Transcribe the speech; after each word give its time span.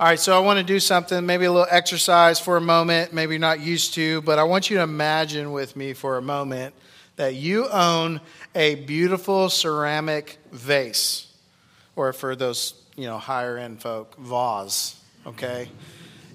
All 0.00 0.06
right, 0.06 0.20
so 0.20 0.36
I 0.36 0.38
want 0.38 0.60
to 0.60 0.64
do 0.64 0.78
something, 0.78 1.26
maybe 1.26 1.46
a 1.46 1.50
little 1.50 1.66
exercise 1.68 2.38
for 2.38 2.56
a 2.56 2.60
moment, 2.60 3.12
maybe 3.12 3.36
not 3.36 3.58
used 3.58 3.94
to, 3.94 4.22
but 4.22 4.38
I 4.38 4.44
want 4.44 4.70
you 4.70 4.76
to 4.76 4.84
imagine 4.84 5.50
with 5.50 5.74
me 5.74 5.92
for 5.92 6.18
a 6.18 6.22
moment 6.22 6.72
that 7.16 7.34
you 7.34 7.68
own 7.68 8.20
a 8.54 8.76
beautiful 8.76 9.48
ceramic 9.48 10.38
vase, 10.52 11.26
or 11.96 12.12
for 12.12 12.36
those, 12.36 12.74
you 12.94 13.06
know, 13.06 13.18
higher 13.18 13.58
end 13.58 13.82
folk, 13.82 14.16
vase, 14.18 14.94
okay? 15.26 15.68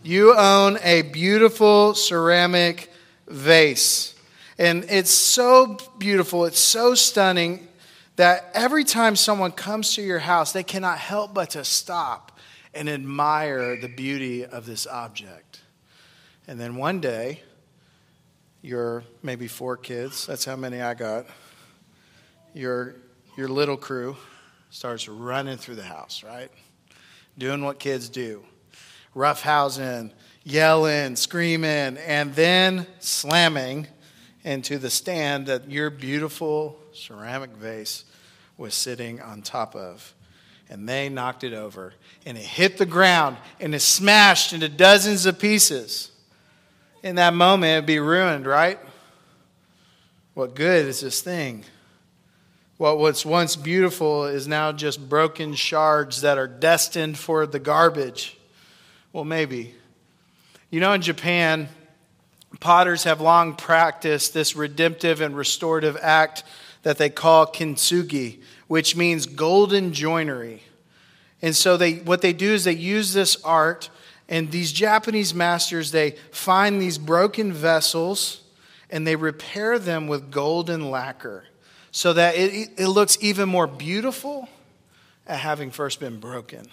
You 0.04 0.36
own 0.36 0.78
a 0.84 1.04
beautiful 1.04 1.94
ceramic 1.94 2.92
vase. 3.30 4.14
And 4.58 4.84
it's 4.90 5.10
so 5.10 5.78
beautiful, 5.98 6.44
it's 6.44 6.60
so 6.60 6.96
stunning 6.96 7.66
that 8.18 8.52
every 8.54 8.84
time 8.84 9.16
someone 9.16 9.54
comes 9.54 9.96
to 9.96 10.02
your 10.02 10.20
house, 10.20 10.52
they 10.52 10.64
cannot 10.64 10.98
help 10.98 11.34
but 11.34 11.52
to 11.52 11.64
stop 11.64 12.33
and 12.74 12.90
admire 12.90 13.80
the 13.80 13.88
beauty 13.88 14.46
of 14.46 14.66
this 14.66 14.88
object. 14.88 15.62
And 16.48 16.60
then 16.60 16.76
one 16.76 17.00
day, 17.00 17.42
your 18.62 19.04
maybe 19.22 19.48
four 19.48 19.78
kids, 19.78 20.26
that's 20.26 20.46
how 20.46 20.56
many 20.56 20.82
I 20.82 20.94
got, 20.94 21.28
your, 22.54 22.96
your 23.38 23.48
little 23.48 23.78
crew 23.78 24.16
starts 24.70 25.08
running 25.08 25.58
through 25.58 25.76
the 25.76 25.84
house, 25.84 26.24
right? 26.24 26.50
Doing 27.38 27.64
what 27.64 27.80
kids 27.80 28.10
do 28.10 28.44
roughhousing, 29.16 30.12
yelling, 30.44 31.16
screaming, 31.16 31.98
and 31.98 32.34
then 32.34 32.88
slamming 33.00 33.88
into 34.44 34.78
the 34.78 34.90
stand 34.90 35.46
that 35.46 35.70
your 35.70 35.90
beautiful 35.90 36.78
ceramic 36.94 37.52
vase 37.52 38.06
was 38.58 38.74
sitting 38.74 39.22
on 39.22 39.42
top 39.42 39.76
of. 39.76 40.14
And 40.70 40.88
they 40.90 41.10
knocked 41.10 41.44
it 41.44 41.54
over, 41.54 41.94
and 42.26 42.38
it 42.38 42.44
hit 42.44 42.78
the 42.78 42.86
ground, 42.86 43.38
and 43.60 43.76
it 43.76 43.82
smashed 43.82 44.54
into 44.54 44.70
dozens 44.70 45.26
of 45.26 45.38
pieces. 45.38 46.12
In 47.04 47.16
that 47.16 47.34
moment, 47.34 47.72
it'd 47.72 47.86
be 47.86 48.00
ruined, 48.00 48.46
right? 48.46 48.80
What 50.34 50.56
good 50.56 50.88
is 50.88 51.02
this 51.02 51.22
thing? 51.22 51.64
What 52.78 52.98
was 52.98 53.26
once 53.26 53.56
beautiful 53.56 54.26
is 54.26 54.48
now 54.48 54.72
just 54.72 55.08
broken 55.08 55.54
shards 55.54 56.22
that 56.22 56.38
are 56.38 56.48
destined 56.48 57.18
for 57.18 57.46
the 57.46 57.60
garbage. 57.60 58.38
Well, 59.12 59.26
maybe. 59.26 59.76
You 60.72 60.80
know, 60.80 60.94
in 60.94 61.02
Japan, 61.02 61.70
potters 62.60 63.04
have 63.04 63.22
long 63.22 63.56
practiced 63.56 64.34
this 64.34 64.56
redemptive 64.56 65.22
and 65.22 65.38
restorative 65.38 65.98
act 66.02 66.44
that 66.84 66.98
they 66.98 67.10
call 67.10 67.48
kintsugi, 67.48 68.42
which 68.68 68.96
means 68.96 69.26
golden 69.26 69.94
joinery. 69.94 70.64
And 71.42 71.56
so 71.56 71.76
they 71.76 71.96
what 71.96 72.22
they 72.22 72.34
do 72.34 72.54
is 72.54 72.64
they 72.64 72.74
use 72.74 73.14
this 73.14 73.42
art 73.44 73.90
and 74.30 74.52
these 74.52 74.72
Japanese 74.72 75.34
masters 75.34 75.92
they 75.92 76.12
find 76.32 76.82
these 76.82 76.98
broken 76.98 77.52
vessels 77.52 78.42
and 78.90 79.06
they 79.06 79.16
repair 79.16 79.80
them 79.80 80.08
with 80.08 80.32
golden 80.32 80.90
lacquer 80.90 81.46
so 81.92 82.14
that 82.14 82.36
it, 82.36 82.72
it 82.78 82.88
looks 82.88 83.18
even 83.22 83.50
more 83.50 83.68
beautiful 83.68 84.48
at 85.28 85.40
having 85.40 85.72
first 85.72 86.00
been 86.00 86.20
broken. 86.20 86.68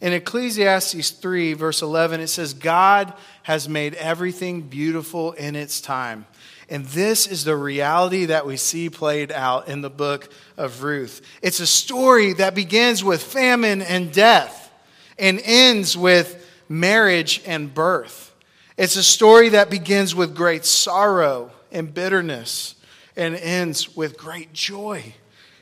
In 0.00 0.12
Ecclesiastes 0.12 1.10
3, 1.10 1.54
verse 1.54 1.82
11, 1.82 2.20
it 2.20 2.28
says, 2.28 2.54
God 2.54 3.12
has 3.42 3.68
made 3.68 3.94
everything 3.94 4.62
beautiful 4.62 5.32
in 5.32 5.56
its 5.56 5.80
time. 5.80 6.26
And 6.70 6.84
this 6.86 7.26
is 7.26 7.44
the 7.44 7.56
reality 7.56 8.26
that 8.26 8.46
we 8.46 8.56
see 8.56 8.90
played 8.90 9.32
out 9.32 9.68
in 9.68 9.80
the 9.80 9.90
book 9.90 10.30
of 10.56 10.82
Ruth. 10.82 11.22
It's 11.40 11.60
a 11.60 11.66
story 11.66 12.34
that 12.34 12.54
begins 12.54 13.02
with 13.02 13.22
famine 13.22 13.80
and 13.80 14.12
death 14.12 14.70
and 15.18 15.40
ends 15.42 15.96
with 15.96 16.46
marriage 16.68 17.42
and 17.46 17.72
birth. 17.72 18.34
It's 18.76 18.96
a 18.96 19.02
story 19.02 19.48
that 19.50 19.70
begins 19.70 20.14
with 20.14 20.36
great 20.36 20.64
sorrow 20.64 21.50
and 21.72 21.92
bitterness 21.92 22.74
and 23.16 23.34
ends 23.34 23.96
with 23.96 24.18
great 24.18 24.52
joy. 24.52 25.14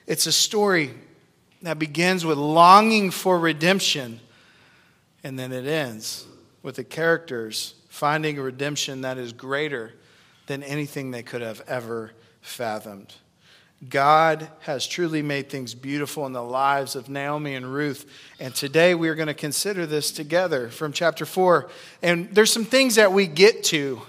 It's 0.06 0.26
a 0.26 0.32
story 0.32 0.90
that 1.62 1.78
begins 1.78 2.24
with 2.24 2.36
longing 2.36 3.10
for 3.10 3.38
redemption 3.38 4.20
and 5.24 5.38
then 5.38 5.52
it 5.52 5.66
ends 5.66 6.24
with 6.62 6.76
the 6.76 6.84
characters 6.84 7.74
finding 7.88 8.38
a 8.38 8.42
redemption 8.42 9.00
that 9.00 9.18
is 9.18 9.32
greater 9.32 9.92
than 10.46 10.62
anything 10.62 11.10
they 11.10 11.22
could 11.22 11.42
have 11.42 11.62
ever 11.66 12.12
fathomed. 12.40 13.14
God 13.86 14.48
has 14.60 14.86
truly 14.86 15.20
made 15.20 15.50
things 15.50 15.74
beautiful 15.74 16.24
in 16.24 16.32
the 16.32 16.42
lives 16.42 16.96
of 16.96 17.10
Naomi 17.10 17.54
and 17.54 17.72
Ruth. 17.72 18.10
And 18.40 18.54
today 18.54 18.94
we 18.94 19.10
are 19.10 19.14
going 19.14 19.26
to 19.28 19.34
consider 19.34 19.84
this 19.84 20.10
together 20.10 20.70
from 20.70 20.92
chapter 20.92 21.26
4. 21.26 21.68
And 22.00 22.34
there's 22.34 22.50
some 22.50 22.64
things 22.64 22.94
that 22.94 23.12
we 23.12 23.26
get 23.26 23.64
to. 23.64 24.00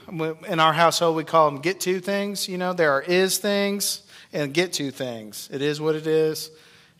In 0.48 0.62
our 0.62 0.72
household, 0.72 1.18
we 1.18 1.25
call 1.25 1.52
them 1.52 1.59
get 1.59 1.81
to 1.81 2.00
things. 2.00 2.48
You 2.48 2.58
know, 2.58 2.72
there 2.72 2.94
are 2.94 3.02
is 3.02 3.40
things 3.40 4.04
and 4.31 4.54
get 4.54 4.72
to 4.74 4.90
things. 4.90 5.50
It 5.52 5.62
is 5.62 5.81
what 5.81 5.96
it 5.96 6.08
is 6.08 6.50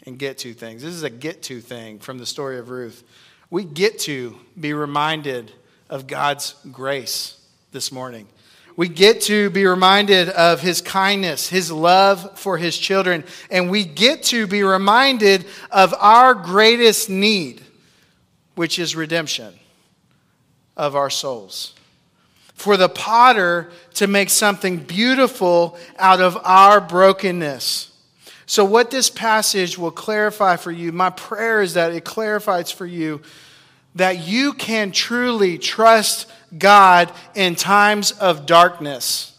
and 0.06 0.20
get 0.20 0.40
to 0.40 0.54
things. 0.54 0.84
This 0.84 0.94
is 0.94 1.04
a 1.04 1.10
get 1.10 1.44
to 1.44 1.62
thing 1.62 2.00
from 2.00 2.18
the 2.18 2.26
story 2.26 2.60
of 2.60 2.70
Ruth. 2.70 3.02
We 3.50 3.64
get 3.64 4.00
to 4.00 4.38
be 4.60 4.74
reminded 4.74 5.54
of 5.90 6.06
God's 6.06 6.54
grace 6.70 7.40
this 7.72 7.94
morning 7.94 8.28
we 8.78 8.88
get 8.88 9.22
to 9.22 9.50
be 9.50 9.66
reminded 9.66 10.30
of 10.30 10.62
his 10.62 10.82
kindness, 10.82 11.50
his 11.50 11.72
love 11.72 12.38
for 12.38 12.60
his 12.60 12.78
children, 12.78 13.24
and 13.50 13.72
we 13.72 13.84
get 13.84 14.22
to 14.24 14.46
be 14.46 14.62
reminded 14.62 15.46
of 15.72 15.96
our 16.00 16.36
greatest 16.36 17.10
need, 17.10 17.60
which 18.54 18.78
is 18.78 18.96
redemption 18.96 19.56
of 20.78 20.96
our 20.96 21.10
souls. 21.10 21.74
For 22.54 22.78
the 22.78 22.88
potter 22.88 23.72
to 23.96 24.06
make 24.06 24.30
something 24.30 24.78
beautiful 24.78 25.76
out 25.98 26.22
of 26.22 26.38
our 26.44 26.80
brokenness. 26.80 27.92
So, 28.46 28.64
what 28.64 28.92
this 28.92 29.10
passage 29.10 29.78
will 29.78 29.92
clarify 29.92 30.56
for 30.56 30.72
you, 30.72 30.92
my 30.92 31.10
prayer 31.10 31.64
is 31.64 31.74
that 31.74 31.94
it 31.94 32.06
clarifies 32.06 32.72
for 32.72 32.86
you 32.86 33.22
that 33.98 34.28
you 34.28 34.54
can 34.54 34.92
truly 34.92 35.58
trust 35.58 36.32
God 36.58 37.12
in 37.36 37.56
times 37.56 38.12
of 38.12 38.46
darkness. 38.46 39.36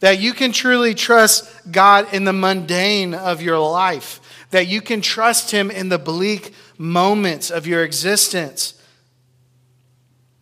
That 0.00 0.18
you 0.18 0.32
can 0.32 0.52
truly 0.52 0.94
trust 0.94 1.48
God 1.70 2.12
in 2.12 2.24
the 2.24 2.32
mundane 2.32 3.14
of 3.14 3.40
your 3.40 3.58
life. 3.58 4.20
That 4.50 4.66
you 4.66 4.80
can 4.80 5.00
trust 5.00 5.50
Him 5.52 5.70
in 5.70 5.88
the 5.88 5.98
bleak 5.98 6.52
moments 6.76 7.50
of 7.50 7.66
your 7.66 7.84
existence. 7.84 8.74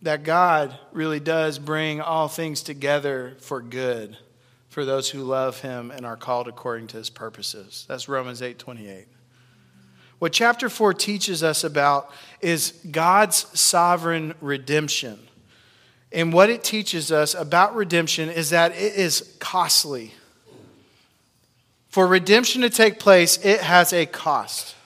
That 0.00 0.24
God 0.24 0.76
really 0.92 1.20
does 1.20 1.58
bring 1.58 2.00
all 2.00 2.26
things 2.26 2.62
together 2.62 3.36
for 3.38 3.60
good 3.60 4.16
for 4.68 4.84
those 4.86 5.10
who 5.10 5.22
love 5.22 5.60
Him 5.60 5.90
and 5.90 6.06
are 6.06 6.16
called 6.16 6.48
according 6.48 6.88
to 6.88 6.96
His 6.96 7.10
purposes. 7.10 7.84
That's 7.86 8.08
Romans 8.08 8.40
8 8.40 8.58
28. 8.58 9.06
What 10.22 10.32
chapter 10.32 10.68
4 10.68 10.94
teaches 10.94 11.42
us 11.42 11.64
about 11.64 12.08
is 12.40 12.74
God's 12.88 13.38
sovereign 13.58 14.34
redemption. 14.40 15.18
And 16.12 16.32
what 16.32 16.48
it 16.48 16.62
teaches 16.62 17.10
us 17.10 17.34
about 17.34 17.74
redemption 17.74 18.28
is 18.28 18.50
that 18.50 18.70
it 18.70 18.94
is 18.94 19.34
costly. 19.40 20.14
For 21.88 22.06
redemption 22.06 22.62
to 22.62 22.70
take 22.70 23.00
place, 23.00 23.36
it 23.44 23.62
has 23.62 23.92
a 23.92 24.06
cost. 24.06 24.76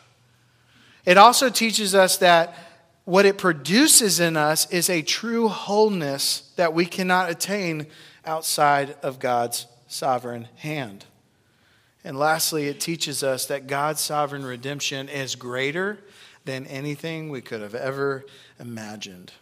It 1.04 1.18
also 1.18 1.50
teaches 1.50 1.94
us 1.94 2.16
that 2.16 2.56
what 3.04 3.26
it 3.26 3.36
produces 3.36 4.20
in 4.20 4.38
us 4.38 4.66
is 4.70 4.88
a 4.88 5.02
true 5.02 5.48
wholeness 5.48 6.50
that 6.56 6.72
we 6.72 6.86
cannot 6.86 7.28
attain 7.28 7.88
outside 8.24 8.96
of 9.02 9.18
God's 9.18 9.66
sovereign 9.86 10.48
hand. 10.56 11.04
And 12.06 12.16
lastly, 12.16 12.68
it 12.68 12.78
teaches 12.78 13.24
us 13.24 13.46
that 13.46 13.66
God's 13.66 14.00
sovereign 14.00 14.46
redemption 14.46 15.08
is 15.08 15.34
greater 15.34 15.98
than 16.44 16.64
anything 16.68 17.30
we 17.30 17.40
could 17.40 17.60
have 17.60 17.74
ever 17.74 18.24
imagined. 18.60 19.32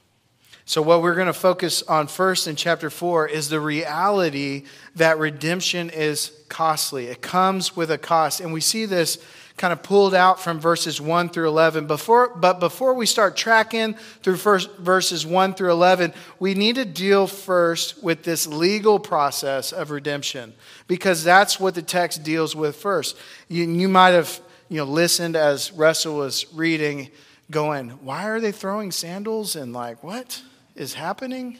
So, 0.64 0.80
what 0.80 1.02
we're 1.02 1.14
going 1.14 1.26
to 1.26 1.34
focus 1.34 1.82
on 1.82 2.06
first 2.06 2.46
in 2.46 2.56
chapter 2.56 2.88
4 2.88 3.28
is 3.28 3.50
the 3.50 3.60
reality 3.60 4.64
that 4.96 5.18
redemption 5.18 5.90
is 5.90 6.32
costly. 6.48 7.08
It 7.08 7.20
comes 7.20 7.76
with 7.76 7.90
a 7.90 7.98
cost. 7.98 8.40
And 8.40 8.50
we 8.50 8.62
see 8.62 8.86
this 8.86 9.22
kind 9.56 9.72
of 9.72 9.82
pulled 9.82 10.14
out 10.14 10.40
from 10.40 10.58
verses 10.58 11.00
1 11.00 11.28
through 11.28 11.46
11. 11.46 11.86
Before, 11.86 12.34
but 12.34 12.58
before 12.58 12.94
we 12.94 13.06
start 13.06 13.36
tracking 13.36 13.94
through 14.22 14.36
first, 14.36 14.76
verses 14.78 15.24
1 15.24 15.54
through 15.54 15.70
11, 15.70 16.12
we 16.40 16.54
need 16.54 16.74
to 16.74 16.84
deal 16.84 17.26
first 17.26 18.02
with 18.02 18.24
this 18.24 18.46
legal 18.46 18.98
process 18.98 19.72
of 19.72 19.90
redemption 19.90 20.54
because 20.88 21.22
that's 21.22 21.60
what 21.60 21.74
the 21.74 21.82
text 21.82 22.24
deals 22.24 22.56
with 22.56 22.74
first. 22.74 23.16
You, 23.48 23.64
you 23.64 23.88
might 23.88 24.10
have 24.10 24.40
you 24.68 24.78
know, 24.78 24.84
listened 24.84 25.36
as 25.36 25.70
Russell 25.72 26.16
was 26.16 26.52
reading, 26.52 27.10
going, 27.50 27.90
Why 27.90 28.28
are 28.28 28.40
they 28.40 28.52
throwing 28.52 28.90
sandals? 28.90 29.56
And 29.56 29.72
like, 29.72 30.02
what 30.02 30.42
is 30.74 30.94
happening? 30.94 31.58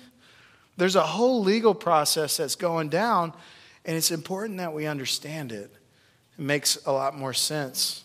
There's 0.76 0.97
a 0.97 1.02
whole 1.02 1.43
legal 1.43 1.75
process 1.75 2.38
that's 2.38 2.56
going 2.56 2.88
down, 2.88 3.32
and 3.85 3.97
it's 3.97 4.11
important 4.11 4.58
that 4.58 4.73
we 4.73 4.87
understand 4.87 5.52
it. 5.52 5.70
Makes 6.37 6.79
a 6.87 6.93
lot 6.93 7.17
more 7.17 7.33
sense. 7.33 8.05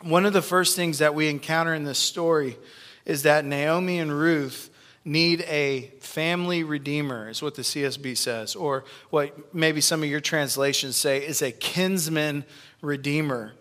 One 0.00 0.26
of 0.26 0.32
the 0.32 0.42
first 0.42 0.76
things 0.76 0.98
that 0.98 1.14
we 1.14 1.28
encounter 1.28 1.74
in 1.74 1.84
this 1.84 1.98
story 1.98 2.56
is 3.04 3.22
that 3.22 3.44
Naomi 3.44 3.98
and 3.98 4.12
Ruth 4.12 4.70
need 5.04 5.40
a 5.42 5.90
family 6.00 6.62
redeemer, 6.62 7.28
is 7.28 7.42
what 7.42 7.56
the 7.56 7.62
CSB 7.62 8.16
says, 8.16 8.54
or 8.54 8.84
what 9.10 9.54
maybe 9.54 9.80
some 9.80 10.02
of 10.02 10.08
your 10.08 10.20
translations 10.20 10.96
say 10.96 11.18
is 11.26 11.42
a 11.42 11.50
kinsman 11.50 12.44
redeemer. 12.80 13.52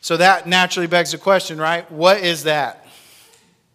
So 0.00 0.16
that 0.16 0.46
naturally 0.46 0.86
begs 0.86 1.12
the 1.12 1.18
question, 1.18 1.58
right? 1.58 1.90
What 1.90 2.18
is 2.18 2.44
that? 2.44 2.86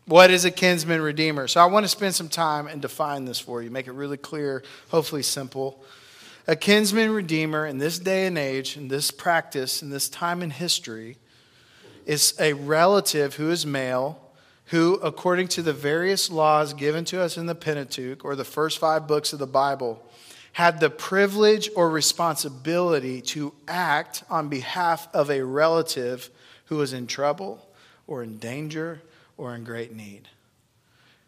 What 0.05 0.31
is 0.31 0.43
a 0.43 0.51
kinsman 0.51 1.01
redeemer? 1.01 1.47
So 1.47 1.61
I 1.61 1.65
want 1.65 1.85
to 1.85 1.89
spend 1.89 2.15
some 2.15 2.27
time 2.27 2.67
and 2.67 2.81
define 2.81 3.23
this 3.23 3.39
for 3.39 3.61
you, 3.61 3.71
make 3.71 3.87
it 3.87 3.93
really 3.93 4.17
clear, 4.17 4.63
hopefully 4.89 5.23
simple. 5.23 5.81
A 6.45 6.57
kinsman 6.57 7.11
redeemer 7.11 7.65
in 7.65 7.77
this 7.77 7.99
day 7.99 8.27
and 8.27 8.37
age, 8.37 8.75
in 8.75 8.89
this 8.89 9.11
practice, 9.11 9.81
in 9.81 9.91
this 9.91 10.09
time 10.09 10.41
in 10.41 10.49
history, 10.49 11.17
is 12.05 12.33
a 12.37 12.51
relative 12.51 13.35
who 13.35 13.49
is 13.49 13.65
male 13.65 14.19
who, 14.67 14.95
according 14.95 15.47
to 15.49 15.61
the 15.61 15.71
various 15.71 16.29
laws 16.29 16.73
given 16.73 17.05
to 17.05 17.21
us 17.21 17.37
in 17.37 17.45
the 17.45 17.55
Pentateuch, 17.55 18.25
or 18.25 18.35
the 18.35 18.43
first 18.43 18.79
five 18.79 19.07
books 19.07 19.31
of 19.31 19.39
the 19.39 19.47
Bible, 19.47 20.03
had 20.53 20.79
the 20.79 20.89
privilege 20.89 21.69
or 21.75 21.89
responsibility 21.89 23.21
to 23.21 23.53
act 23.67 24.23
on 24.29 24.49
behalf 24.49 25.07
of 25.13 25.29
a 25.29 25.41
relative 25.41 26.29
who 26.65 26.77
was 26.77 26.91
in 26.91 27.07
trouble 27.07 27.65
or 28.05 28.21
in 28.21 28.37
danger 28.37 29.01
or 29.37 29.55
in 29.55 29.63
great 29.63 29.93
need. 29.93 30.27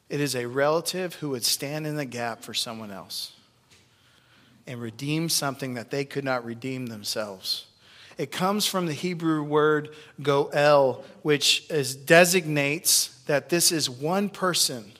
It 0.10 0.20
is 0.20 0.36
a 0.36 0.46
relative 0.46 1.16
who 1.16 1.30
would 1.30 1.46
stand 1.46 1.88
in 1.88 1.96
the 1.96 2.06
gap 2.06 2.42
for 2.42 2.54
someone 2.54 2.92
else 2.92 3.35
and 4.68 4.82
redeem 4.82 5.30
something 5.30 5.76
that 5.76 5.92
they 5.92 6.06
could 6.06 6.24
not 6.24 6.46
redeem 6.46 6.88
themselves. 6.88 7.68
It 8.18 8.32
comes 8.32 8.66
from 8.66 8.86
the 8.86 8.94
Hebrew 8.94 9.44
word 9.44 9.90
goel, 10.22 11.04
which 11.22 11.70
is, 11.70 11.96
designates 11.96 13.20
that 13.26 13.50
this 13.50 13.72
is 13.72 13.90
one 13.90 14.30
person 14.30 14.94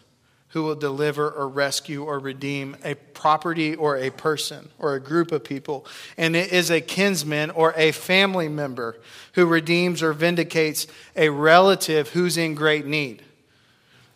who 0.50 0.64
will 0.64 0.76
deliver 0.76 1.30
or 1.30 1.50
rescue 1.50 2.04
or 2.04 2.20
redeem 2.20 2.78
a 2.84 2.96
property 2.96 3.76
or 3.76 3.98
a 3.98 4.10
person 4.10 4.70
or 4.80 4.96
a 4.96 5.00
group 5.02 5.32
of 5.32 5.44
people. 5.44 5.86
And 6.18 6.36
it 6.36 6.54
is 6.54 6.72
a 6.72 6.80
kinsman 6.80 7.52
or 7.52 7.74
a 7.76 7.92
family 7.92 8.48
member 8.48 8.98
who 9.34 9.46
redeems 9.46 10.02
or 10.02 10.14
vindicates 10.14 10.88
a 11.16 11.28
relative 11.30 12.10
who's 12.10 12.38
in 12.38 12.56
great 12.56 12.86
need. 12.86 13.22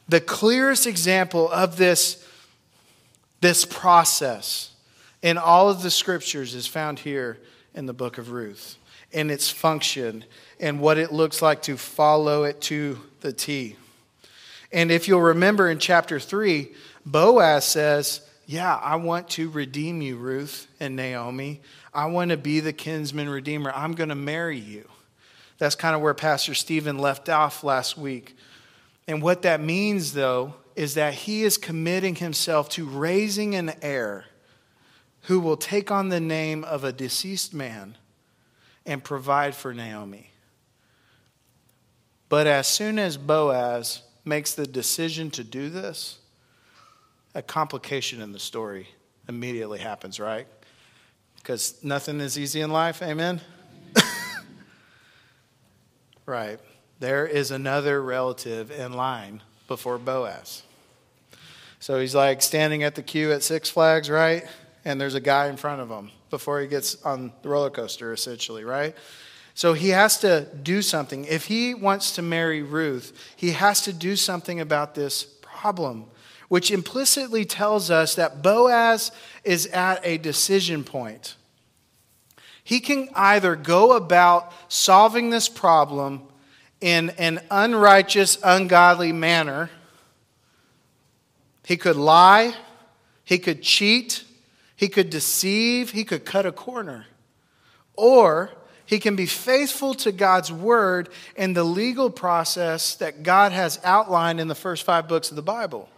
The 0.07 0.21
clearest 0.21 0.87
example 0.87 1.49
of 1.51 1.75
this, 1.75 2.25
this 3.41 3.65
process 3.65 4.71
in 5.21 5.37
all 5.37 5.69
of 5.69 5.81
the 5.81 5.91
scriptures 5.91 6.55
is 6.55 6.67
found 6.67 6.99
here 6.99 7.39
in 7.73 7.85
the 7.85 7.93
book 7.93 8.17
of 8.17 8.31
Ruth 8.31 8.77
and 9.13 9.31
its 9.31 9.49
function 9.49 10.23
and 10.59 10.79
what 10.79 10.97
it 10.97 11.11
looks 11.11 11.41
like 11.41 11.61
to 11.63 11.77
follow 11.77 12.43
it 12.43 12.61
to 12.61 12.99
the 13.21 13.33
T. 13.33 13.75
And 14.71 14.91
if 14.91 15.07
you'll 15.07 15.21
remember 15.21 15.69
in 15.69 15.79
chapter 15.79 16.19
3, 16.19 16.69
Boaz 17.05 17.65
says, 17.65 18.21
Yeah, 18.45 18.75
I 18.75 18.97
want 18.97 19.29
to 19.31 19.49
redeem 19.49 20.01
you, 20.01 20.15
Ruth 20.17 20.67
and 20.79 20.95
Naomi. 20.95 21.61
I 21.93 22.05
want 22.05 22.29
to 22.29 22.37
be 22.37 22.59
the 22.59 22.73
kinsman 22.73 23.29
redeemer. 23.29 23.71
I'm 23.73 23.93
going 23.93 24.09
to 24.09 24.15
marry 24.15 24.59
you. 24.59 24.87
That's 25.57 25.75
kind 25.75 25.95
of 25.95 26.01
where 26.01 26.13
Pastor 26.13 26.53
Stephen 26.53 26.99
left 26.99 27.29
off 27.29 27.63
last 27.63 27.97
week. 27.97 28.37
And 29.07 29.21
what 29.21 29.41
that 29.41 29.59
means, 29.59 30.13
though, 30.13 30.53
is 30.75 30.93
that 30.93 31.13
he 31.13 31.43
is 31.43 31.57
committing 31.57 32.15
himself 32.15 32.69
to 32.69 32.85
raising 32.85 33.55
an 33.55 33.73
heir 33.81 34.25
who 35.29 35.39
will 35.39 35.57
take 35.57 35.91
on 35.91 36.09
the 36.09 36.19
name 36.19 36.63
of 36.63 36.83
a 36.83 36.91
deceased 36.91 37.53
man 37.53 37.95
and 38.83 39.03
provide 39.03 39.53
for 39.53 39.75
Naomi. 39.75 40.31
But 42.29 42.47
as 42.47 42.65
soon 42.65 42.97
as 42.97 43.15
Boaz 43.15 44.01
makes 44.25 44.55
the 44.55 44.65
decision 44.65 45.29
to 45.29 45.43
do 45.43 45.69
this, 45.69 46.17
a 47.35 47.43
complication 47.43 48.23
in 48.23 48.31
the 48.31 48.39
story 48.39 48.87
immediately 49.27 49.77
happens, 49.77 50.19
right? 50.19 50.47
Because 51.35 51.75
nothing 51.83 52.21
is 52.21 52.39
easy 52.39 52.61
in 52.61 52.71
life, 52.71 53.03
amen? 53.03 53.39
right. 56.25 56.59
There 56.99 57.27
is 57.27 57.51
another 57.51 58.01
relative 58.01 58.71
in 58.71 58.93
line 58.93 59.43
before 59.67 59.99
Boaz. 59.99 60.63
So 61.79 61.99
he's 61.99 62.15
like 62.15 62.41
standing 62.41 62.81
at 62.81 62.95
the 62.95 63.03
queue 63.03 63.31
at 63.31 63.43
Six 63.43 63.69
Flags, 63.69 64.09
right? 64.09 64.47
And 64.89 64.99
there's 64.99 65.13
a 65.13 65.21
guy 65.21 65.49
in 65.49 65.55
front 65.55 65.81
of 65.81 65.89
him 65.91 66.09
before 66.31 66.59
he 66.61 66.65
gets 66.65 66.99
on 67.03 67.31
the 67.43 67.49
roller 67.49 67.69
coaster, 67.69 68.11
essentially, 68.11 68.63
right? 68.63 68.95
So 69.53 69.73
he 69.73 69.89
has 69.89 70.17
to 70.21 70.47
do 70.63 70.81
something. 70.81 71.25
If 71.25 71.45
he 71.45 71.75
wants 71.75 72.15
to 72.15 72.23
marry 72.23 72.63
Ruth, 72.63 73.13
he 73.35 73.51
has 73.51 73.81
to 73.83 73.93
do 73.93 74.15
something 74.15 74.59
about 74.59 74.95
this 74.95 75.25
problem, 75.43 76.05
which 76.47 76.71
implicitly 76.71 77.45
tells 77.45 77.91
us 77.91 78.15
that 78.15 78.41
Boaz 78.41 79.11
is 79.43 79.67
at 79.67 80.03
a 80.03 80.17
decision 80.17 80.83
point. 80.83 81.35
He 82.63 82.79
can 82.79 83.09
either 83.13 83.55
go 83.55 83.95
about 83.95 84.51
solving 84.69 85.29
this 85.29 85.49
problem 85.49 86.23
in 86.81 87.11
an 87.19 87.41
unrighteous, 87.51 88.39
ungodly 88.43 89.11
manner. 89.11 89.69
He 91.63 91.77
could 91.77 91.95
lie, 91.95 92.55
he 93.23 93.37
could 93.37 93.61
cheat, 93.61 94.23
he 94.79 94.87
could 94.87 95.09
deceive, 95.09 95.91
he 95.91 96.05
could 96.05 96.23
cut 96.23 96.45
a 96.45 96.53
corner. 96.53 97.05
Or 97.97 98.49
he 98.85 98.97
can 98.97 99.17
be 99.17 99.25
faithful 99.25 99.93
to 99.95 100.13
God's 100.13 100.53
word 100.53 101.09
in 101.35 101.51
the 101.51 101.65
legal 101.65 102.09
process 102.09 102.95
that 102.95 103.21
God 103.21 103.51
has 103.51 103.77
outlined 103.83 104.39
in 104.39 104.47
the 104.47 104.55
first 104.55 104.85
five 104.85 105.09
books 105.09 105.31
of 105.31 105.35
the 105.35 105.41
Bible. 105.41 105.89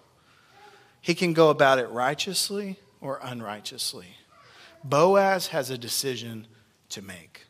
He 0.99 1.13
can 1.13 1.33
go 1.33 1.51
about 1.51 1.77
it 1.77 1.89
righteously 1.89 2.79
or 3.01 3.19
unrighteously. 3.21 4.17
Boaz 4.83 5.47
has 5.47 5.69
a 5.69 5.77
decision 5.77 6.47
to 6.89 7.03
make. 7.03 7.45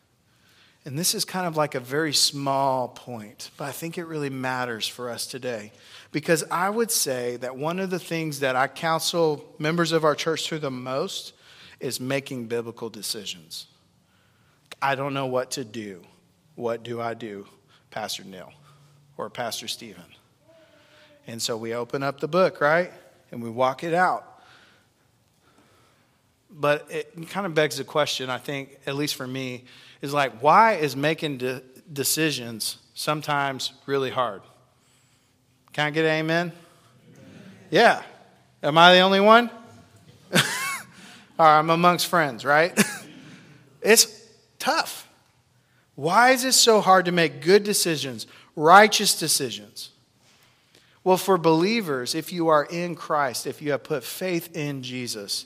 And 0.84 1.00
this 1.00 1.16
is 1.16 1.24
kind 1.24 1.48
of 1.48 1.56
like 1.56 1.76
a 1.76 1.80
very 1.80 2.14
small 2.14 2.90
point, 2.90 3.52
but 3.56 3.70
I 3.70 3.72
think 3.72 3.98
it 3.98 4.04
really 4.04 4.30
matters 4.30 4.86
for 4.86 5.10
us 5.10 5.26
today. 5.28 5.72
Because 6.12 6.44
I 6.52 6.70
would 6.70 6.92
say 6.92 7.38
that 7.38 7.56
one 7.56 7.80
of 7.80 7.90
the 7.90 8.00
things 8.00 8.42
that 8.42 8.56
I 8.56 8.68
counsel 8.68 9.56
members 9.60 9.92
of 9.92 10.04
our 10.04 10.16
church 10.16 10.48
through 10.48 10.60
the 10.60 10.72
most 10.72 11.34
is 11.80 12.00
making 12.00 12.48
biblical 12.48 12.90
decisions. 12.90 13.68
I 14.82 14.96
don't 14.96 15.14
know 15.14 15.28
what 15.28 15.52
to 15.52 15.64
do. 15.64 16.02
What 16.56 16.84
do 16.84 17.00
I 17.00 17.14
do, 17.14 17.48
Pastor 17.92 18.24
Neal 18.24 18.52
or 19.18 19.30
Pastor 19.30 19.68
Stephen? 19.68 20.04
And 21.28 21.42
so 21.42 21.56
we 21.56 21.74
open 21.74 22.04
up 22.04 22.20
the 22.20 22.28
book, 22.28 22.60
right? 22.60 22.92
And 23.32 23.42
we 23.42 23.50
walk 23.50 23.84
it 23.84 23.94
out. 23.94 24.28
But 26.50 26.88
it 26.92 27.30
kind 27.30 27.46
of 27.46 27.56
begs 27.56 27.78
the 27.78 27.86
question, 27.86 28.30
I 28.30 28.38
think, 28.38 28.80
at 28.86 28.96
least 28.96 29.16
for 29.16 29.26
me, 29.26 29.64
is 30.02 30.14
like, 30.14 30.42
why 30.42 30.74
is 30.74 30.96
making 30.96 31.38
de- 31.38 31.62
decisions 31.92 32.78
sometimes 32.94 33.72
really 33.86 34.10
hard? 34.10 34.42
Can 35.74 35.88
I 35.88 35.90
get 35.92 36.04
an 36.04 36.12
amen? 36.12 36.52
amen? 36.52 36.54
Yeah. 37.70 38.04
Am 38.62 38.78
I 38.78 38.94
the 38.94 39.00
only 39.00 39.22
one? 39.22 39.50
All 40.34 40.40
right, 41.40 41.60
I'm 41.60 41.70
amongst 41.70 42.08
friends, 42.08 42.44
right? 42.44 42.78
it's 43.82 44.28
tough. 44.60 45.08
Why 45.96 46.32
is 46.32 46.44
it 46.44 46.54
so 46.54 46.82
hard 46.82 47.06
to 47.06 47.14
make 47.14 47.42
good 47.42 47.64
decisions, 47.64 48.28
righteous 48.56 49.18
decisions? 49.18 49.92
Well, 51.04 51.18
for 51.18 51.38
believers, 51.38 52.16
if 52.16 52.34
you 52.34 52.50
are 52.50 52.66
in 52.66 52.96
Christ, 52.96 53.48
if 53.48 53.62
you 53.62 53.72
have 53.72 53.84
put 53.84 54.04
faith 54.04 54.56
in 54.56 54.84
Jesus, 54.84 55.46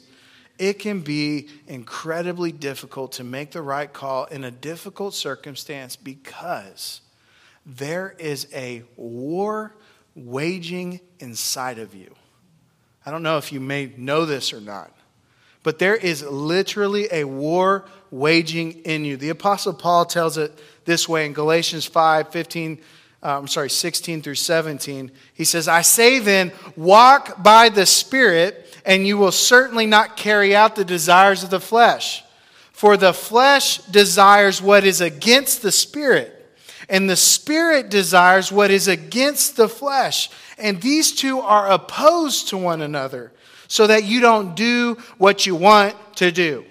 it 0.57 0.79
can 0.79 1.01
be 1.01 1.49
incredibly 1.67 2.51
difficult 2.51 3.13
to 3.13 3.23
make 3.23 3.51
the 3.51 3.61
right 3.61 3.91
call 3.91 4.25
in 4.25 4.43
a 4.43 4.51
difficult 4.51 5.13
circumstance 5.13 5.95
because 5.95 7.01
there 7.65 8.15
is 8.17 8.47
a 8.53 8.83
war 8.95 9.75
waging 10.15 11.01
inside 11.19 11.77
of 11.77 11.93
you. 11.93 12.13
I 13.05 13.11
don't 13.11 13.23
know 13.23 13.37
if 13.37 13.51
you 13.51 13.59
may 13.59 13.91
know 13.97 14.25
this 14.25 14.53
or 14.53 14.61
not, 14.61 14.91
but 15.61 15.77
there 15.77 15.95
is 15.95 16.23
literally 16.23 17.07
a 17.11 17.25
war 17.25 17.85
waging 18.09 18.71
in 18.83 19.05
you. 19.05 19.17
The 19.17 19.29
Apostle 19.29 19.73
Paul 19.73 20.05
tells 20.05 20.37
it 20.37 20.57
this 20.85 21.07
way 21.07 21.25
in 21.25 21.33
Galatians 21.33 21.85
5 21.85 22.29
15, 22.29 22.79
uh, 23.21 23.37
I'm 23.37 23.47
sorry, 23.47 23.69
16 23.69 24.21
through 24.21 24.35
17. 24.35 25.11
He 25.33 25.43
says, 25.43 25.67
I 25.67 25.81
say 25.81 26.19
then, 26.19 26.51
walk 26.75 27.43
by 27.43 27.69
the 27.69 27.85
Spirit, 27.85 28.79
and 28.85 29.05
you 29.05 29.17
will 29.17 29.31
certainly 29.31 29.85
not 29.85 30.17
carry 30.17 30.55
out 30.55 30.75
the 30.75 30.85
desires 30.85 31.43
of 31.43 31.49
the 31.49 31.59
flesh. 31.59 32.23
For 32.71 32.97
the 32.97 33.13
flesh 33.13 33.77
desires 33.85 34.61
what 34.61 34.83
is 34.83 35.01
against 35.01 35.61
the 35.61 35.71
Spirit, 35.71 36.34
and 36.89 37.09
the 37.09 37.15
Spirit 37.15 37.89
desires 37.89 38.51
what 38.51 38.71
is 38.71 38.87
against 38.87 39.55
the 39.55 39.69
flesh. 39.69 40.29
And 40.57 40.81
these 40.81 41.11
two 41.11 41.39
are 41.39 41.71
opposed 41.71 42.49
to 42.49 42.57
one 42.57 42.81
another 42.81 43.31
so 43.67 43.87
that 43.87 44.03
you 44.03 44.19
don't 44.19 44.55
do 44.55 44.97
what 45.17 45.45
you 45.45 45.55
want 45.55 45.95
to 46.17 46.31
do. 46.31 46.65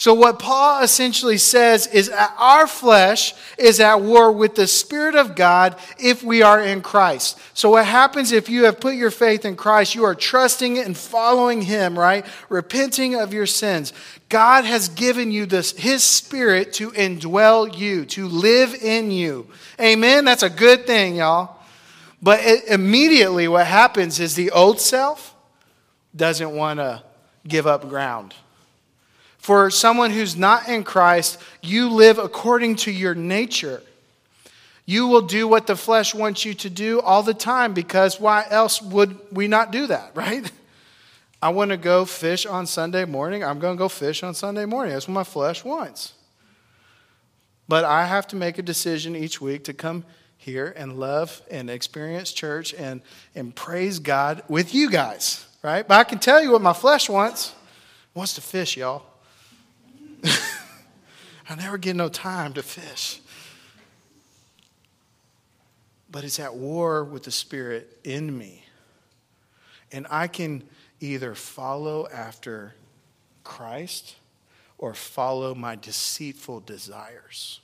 So, 0.00 0.14
what 0.14 0.38
Paul 0.38 0.80
essentially 0.84 1.38
says 1.38 1.88
is 1.88 2.08
our 2.08 2.68
flesh 2.68 3.34
is 3.58 3.80
at 3.80 4.00
war 4.00 4.30
with 4.30 4.54
the 4.54 4.68
Spirit 4.68 5.16
of 5.16 5.34
God 5.34 5.74
if 5.98 6.22
we 6.22 6.40
are 6.40 6.62
in 6.62 6.82
Christ. 6.82 7.36
So, 7.52 7.70
what 7.70 7.84
happens 7.84 8.30
if 8.30 8.48
you 8.48 8.66
have 8.66 8.78
put 8.78 8.94
your 8.94 9.10
faith 9.10 9.44
in 9.44 9.56
Christ? 9.56 9.96
You 9.96 10.04
are 10.04 10.14
trusting 10.14 10.78
and 10.78 10.96
following 10.96 11.62
Him, 11.62 11.98
right? 11.98 12.24
Repenting 12.48 13.16
of 13.16 13.34
your 13.34 13.44
sins. 13.44 13.92
God 14.28 14.64
has 14.64 14.88
given 14.88 15.32
you 15.32 15.46
this, 15.46 15.72
His 15.76 16.04
Spirit 16.04 16.74
to 16.74 16.92
indwell 16.92 17.76
you, 17.76 18.04
to 18.06 18.28
live 18.28 18.76
in 18.80 19.10
you. 19.10 19.48
Amen? 19.80 20.24
That's 20.24 20.44
a 20.44 20.50
good 20.50 20.86
thing, 20.86 21.16
y'all. 21.16 21.56
But 22.22 22.38
it, 22.44 22.68
immediately, 22.68 23.48
what 23.48 23.66
happens 23.66 24.20
is 24.20 24.36
the 24.36 24.52
old 24.52 24.80
self 24.80 25.34
doesn't 26.14 26.54
want 26.54 26.78
to 26.78 27.02
give 27.48 27.66
up 27.66 27.88
ground. 27.88 28.36
For 29.38 29.70
someone 29.70 30.10
who's 30.10 30.36
not 30.36 30.68
in 30.68 30.84
Christ, 30.84 31.38
you 31.62 31.88
live 31.88 32.18
according 32.18 32.76
to 32.76 32.90
your 32.90 33.14
nature. 33.14 33.82
You 34.84 35.06
will 35.06 35.22
do 35.22 35.46
what 35.46 35.66
the 35.66 35.76
flesh 35.76 36.14
wants 36.14 36.44
you 36.44 36.54
to 36.54 36.70
do 36.70 37.00
all 37.00 37.22
the 37.22 37.34
time 37.34 37.74
because 37.74 38.18
why 38.18 38.46
else 38.48 38.80
would 38.82 39.18
we 39.30 39.46
not 39.46 39.70
do 39.70 39.86
that, 39.86 40.12
right? 40.14 40.50
I 41.40 41.50
want 41.50 41.70
to 41.70 41.76
go 41.76 42.04
fish 42.04 42.46
on 42.46 42.66
Sunday 42.66 43.04
morning. 43.04 43.44
I'm 43.44 43.58
going 43.58 43.76
to 43.76 43.78
go 43.78 43.88
fish 43.88 44.22
on 44.22 44.34
Sunday 44.34 44.64
morning. 44.64 44.92
That's 44.92 45.06
what 45.06 45.14
my 45.14 45.24
flesh 45.24 45.64
wants. 45.64 46.14
But 47.68 47.84
I 47.84 48.06
have 48.06 48.26
to 48.28 48.36
make 48.36 48.58
a 48.58 48.62
decision 48.62 49.14
each 49.14 49.40
week 49.40 49.64
to 49.64 49.74
come 49.74 50.04
here 50.36 50.72
and 50.76 50.98
love 50.98 51.42
and 51.50 51.68
experience 51.68 52.32
church 52.32 52.72
and, 52.74 53.02
and 53.34 53.54
praise 53.54 53.98
God 53.98 54.42
with 54.48 54.74
you 54.74 54.90
guys, 54.90 55.46
right? 55.62 55.86
But 55.86 55.98
I 55.98 56.04
can 56.04 56.18
tell 56.18 56.42
you 56.42 56.52
what 56.52 56.62
my 56.62 56.72
flesh 56.72 57.08
wants. 57.08 57.50
It 57.50 58.18
wants 58.18 58.34
to 58.34 58.40
fish, 58.40 58.76
y'all. 58.76 59.04
I 61.48 61.54
never 61.56 61.78
get 61.78 61.96
no 61.96 62.08
time 62.08 62.52
to 62.54 62.62
fish. 62.62 63.20
But 66.10 66.24
it's 66.24 66.38
at 66.38 66.54
war 66.54 67.04
with 67.04 67.24
the 67.24 67.30
Spirit 67.30 67.98
in 68.04 68.36
me. 68.36 68.64
And 69.92 70.06
I 70.10 70.26
can 70.26 70.62
either 71.00 71.34
follow 71.34 72.08
after 72.12 72.74
Christ 73.44 74.16
or 74.78 74.94
follow 74.94 75.54
my 75.54 75.76
deceitful 75.76 76.60
desires. 76.60 77.60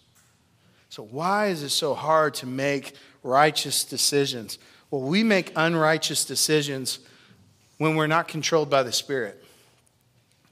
So, 0.89 1.03
why 1.03 1.47
is 1.47 1.63
it 1.63 1.71
so 1.71 1.95
hard 1.95 2.35
to 2.35 2.47
make 2.47 2.95
righteous 3.23 3.85
decisions? 3.85 4.59
Well, 4.91 5.03
we 5.03 5.23
make 5.23 5.53
unrighteous 5.57 6.25
decisions 6.25 7.01
when 7.79 7.97
we're 7.97 8.07
not 8.07 8.29
controlled 8.29 8.71
by 8.71 8.83
the 8.83 8.93
Spirit. 8.93 9.43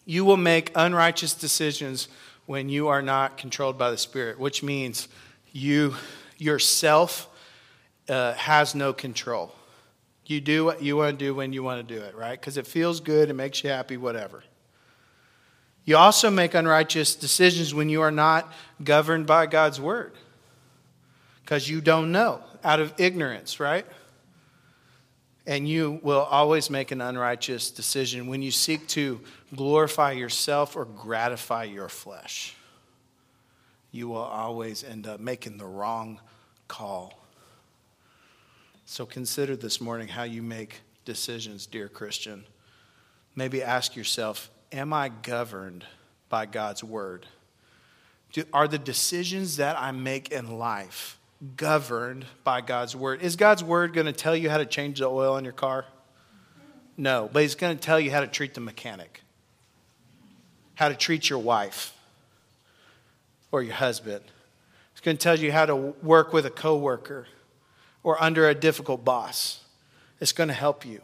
You 0.04 0.24
will 0.24 0.36
make 0.36 0.72
unrighteous 0.74 1.34
decisions 1.34 2.08
when 2.46 2.68
you 2.68 2.88
are 2.88 3.02
not 3.02 3.38
controlled 3.38 3.78
by 3.78 3.90
the 3.90 3.98
Spirit, 3.98 4.38
which 4.38 4.62
means 4.62 5.08
you 5.52 5.94
yourself 6.38 7.28
uh, 8.08 8.32
has 8.34 8.74
no 8.74 8.92
control. 8.92 9.54
You 10.26 10.40
do 10.40 10.64
what 10.64 10.82
you 10.82 10.96
want 10.96 11.18
to 11.18 11.24
do 11.24 11.34
when 11.34 11.52
you 11.52 11.62
want 11.62 11.86
to 11.86 11.94
do 11.94 12.00
it, 12.00 12.14
right? 12.14 12.40
Because 12.40 12.56
it 12.56 12.66
feels 12.66 13.00
good, 13.00 13.28
it 13.28 13.34
makes 13.34 13.62
you 13.62 13.70
happy, 13.70 13.96
whatever. 13.96 14.42
You 15.84 15.96
also 15.96 16.30
make 16.30 16.54
unrighteous 16.54 17.16
decisions 17.16 17.74
when 17.74 17.88
you 17.88 18.02
are 18.02 18.10
not 18.10 18.52
governed 18.82 19.26
by 19.26 19.46
God's 19.46 19.80
word 19.80 20.12
because 21.44 21.68
you 21.68 21.80
don't 21.80 22.12
know 22.12 22.42
out 22.62 22.80
of 22.80 22.94
ignorance, 22.98 23.58
right? 23.58 23.84
And 25.46 25.68
you 25.68 25.98
will 26.02 26.20
always 26.20 26.70
make 26.70 26.92
an 26.92 27.00
unrighteous 27.00 27.70
decision 27.70 28.28
when 28.28 28.42
you 28.42 28.50
seek 28.50 28.86
to 28.88 29.20
glorify 29.54 30.12
yourself 30.12 30.76
or 30.76 30.84
gratify 30.84 31.64
your 31.64 31.88
flesh. 31.88 32.54
You 33.90 34.08
will 34.08 34.16
always 34.16 34.84
end 34.84 35.06
up 35.06 35.20
making 35.20 35.58
the 35.58 35.66
wrong 35.66 36.20
call. 36.68 37.18
So 38.86 39.04
consider 39.04 39.56
this 39.56 39.80
morning 39.80 40.08
how 40.08 40.22
you 40.22 40.42
make 40.42 40.80
decisions, 41.04 41.66
dear 41.66 41.88
Christian. 41.88 42.44
Maybe 43.34 43.62
ask 43.62 43.96
yourself 43.96 44.50
Am 44.70 44.92
I 44.92 45.10
governed 45.10 45.84
by 46.28 46.46
God's 46.46 46.82
word? 46.82 47.26
Do, 48.32 48.44
are 48.52 48.66
the 48.66 48.78
decisions 48.78 49.58
that 49.58 49.78
I 49.78 49.92
make 49.92 50.32
in 50.32 50.58
life 50.58 51.18
governed 51.56 52.24
by 52.44 52.60
God's 52.60 52.94
word. 52.94 53.22
Is 53.22 53.36
God's 53.36 53.64
word 53.64 53.92
going 53.92 54.06
to 54.06 54.12
tell 54.12 54.36
you 54.36 54.48
how 54.50 54.58
to 54.58 54.66
change 54.66 55.00
the 55.00 55.06
oil 55.06 55.36
in 55.36 55.44
your 55.44 55.52
car? 55.52 55.84
No, 56.96 57.28
but 57.32 57.42
He's 57.42 57.54
going 57.54 57.76
to 57.76 57.82
tell 57.82 57.98
you 57.98 58.10
how 58.10 58.20
to 58.20 58.26
treat 58.26 58.54
the 58.54 58.60
mechanic, 58.60 59.22
how 60.74 60.88
to 60.88 60.94
treat 60.94 61.28
your 61.28 61.38
wife 61.38 61.94
or 63.50 63.62
your 63.62 63.74
husband. 63.74 64.22
It's 64.92 65.00
going 65.00 65.16
to 65.16 65.22
tell 65.22 65.38
you 65.38 65.52
how 65.52 65.66
to 65.66 65.74
work 65.74 66.32
with 66.32 66.46
a 66.46 66.50
coworker 66.50 67.26
or 68.02 68.22
under 68.22 68.48
a 68.48 68.54
difficult 68.54 69.04
boss. 69.04 69.64
It's 70.20 70.32
going 70.32 70.48
to 70.48 70.54
help 70.54 70.86
you. 70.86 71.00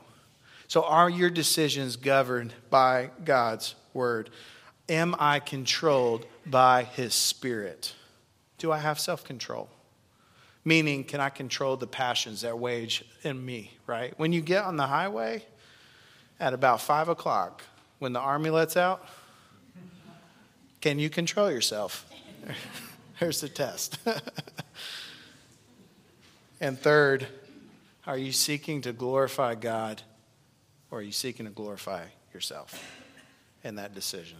So, 0.68 0.82
are 0.82 1.08
your 1.08 1.30
decisions 1.30 1.96
governed 1.96 2.52
by 2.70 3.10
God's 3.24 3.74
word? 3.94 4.30
Am 4.88 5.16
I 5.18 5.40
controlled 5.40 6.26
by 6.46 6.84
His 6.84 7.14
Spirit? 7.14 7.94
Do 8.58 8.70
I 8.70 8.78
have 8.78 9.00
self 9.00 9.24
control? 9.24 9.70
Meaning, 10.68 11.04
can 11.04 11.18
I 11.18 11.30
control 11.30 11.78
the 11.78 11.86
passions 11.86 12.42
that 12.42 12.58
wage 12.58 13.02
in 13.22 13.42
me, 13.42 13.72
right? 13.86 14.12
When 14.18 14.34
you 14.34 14.42
get 14.42 14.64
on 14.64 14.76
the 14.76 14.86
highway 14.86 15.42
at 16.38 16.52
about 16.52 16.82
five 16.82 17.08
o'clock, 17.08 17.62
when 18.00 18.12
the 18.12 18.20
army 18.20 18.50
lets 18.50 18.76
out, 18.76 19.02
can 20.82 20.98
you 20.98 21.08
control 21.08 21.50
yourself? 21.50 22.04
Here's 23.14 23.40
the 23.40 23.48
test. 23.48 23.96
and 26.60 26.78
third, 26.78 27.26
are 28.06 28.18
you 28.18 28.30
seeking 28.30 28.82
to 28.82 28.92
glorify 28.92 29.54
God 29.54 30.02
or 30.90 30.98
are 30.98 31.02
you 31.02 31.12
seeking 31.12 31.46
to 31.46 31.50
glorify 31.50 32.04
yourself 32.34 32.78
in 33.64 33.76
that 33.76 33.94
decision? 33.94 34.36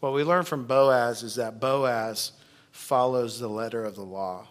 What 0.00 0.12
we 0.12 0.24
learn 0.24 0.42
from 0.42 0.66
Boaz 0.66 1.22
is 1.22 1.36
that 1.36 1.60
Boaz 1.60 2.32
follows 2.72 3.38
the 3.38 3.46
letter 3.46 3.84
of 3.84 3.94
the 3.94 4.02
law. 4.02 4.48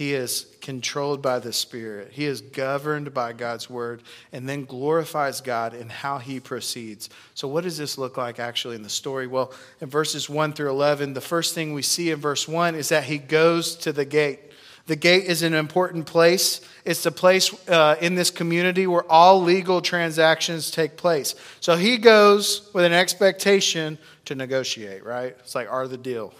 He 0.00 0.14
is 0.14 0.46
controlled 0.62 1.20
by 1.20 1.40
the 1.40 1.52
Spirit. 1.52 2.12
He 2.12 2.24
is 2.24 2.40
governed 2.40 3.12
by 3.12 3.34
God's 3.34 3.68
word 3.68 4.02
and 4.32 4.48
then 4.48 4.64
glorifies 4.64 5.42
God 5.42 5.74
in 5.74 5.90
how 5.90 6.16
he 6.16 6.40
proceeds. 6.40 7.10
So, 7.34 7.46
what 7.46 7.64
does 7.64 7.76
this 7.76 7.98
look 7.98 8.16
like 8.16 8.38
actually 8.38 8.76
in 8.76 8.82
the 8.82 8.88
story? 8.88 9.26
Well, 9.26 9.52
in 9.78 9.90
verses 9.90 10.26
1 10.26 10.54
through 10.54 10.70
11, 10.70 11.12
the 11.12 11.20
first 11.20 11.54
thing 11.54 11.74
we 11.74 11.82
see 11.82 12.10
in 12.10 12.18
verse 12.18 12.48
1 12.48 12.76
is 12.76 12.88
that 12.88 13.04
he 13.04 13.18
goes 13.18 13.76
to 13.76 13.92
the 13.92 14.06
gate. 14.06 14.40
The 14.86 14.96
gate 14.96 15.24
is 15.24 15.42
an 15.42 15.52
important 15.52 16.06
place. 16.06 16.62
It's 16.86 17.02
the 17.02 17.12
place 17.12 17.52
uh, 17.68 17.96
in 18.00 18.14
this 18.14 18.30
community 18.30 18.86
where 18.86 19.04
all 19.12 19.42
legal 19.42 19.82
transactions 19.82 20.70
take 20.70 20.96
place. 20.96 21.34
So 21.60 21.76
he 21.76 21.98
goes 21.98 22.70
with 22.72 22.86
an 22.86 22.94
expectation 22.94 23.98
to 24.24 24.34
negotiate, 24.34 25.04
right? 25.04 25.36
It's 25.40 25.54
like, 25.54 25.70
are 25.70 25.86
the 25.86 25.98
deal. 25.98 26.32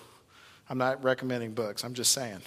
I'm 0.70 0.78
not 0.78 1.04
recommending 1.04 1.52
books, 1.52 1.84
I'm 1.84 1.92
just 1.92 2.12
saying. 2.12 2.40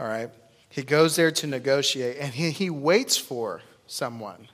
All 0.00 0.06
right? 0.06 0.30
He 0.70 0.82
goes 0.82 1.14
there 1.16 1.30
to 1.30 1.46
negotiate 1.46 2.16
and 2.18 2.32
he, 2.32 2.50
he 2.50 2.70
waits 2.70 3.18
for 3.18 3.60
someone. 3.86 4.48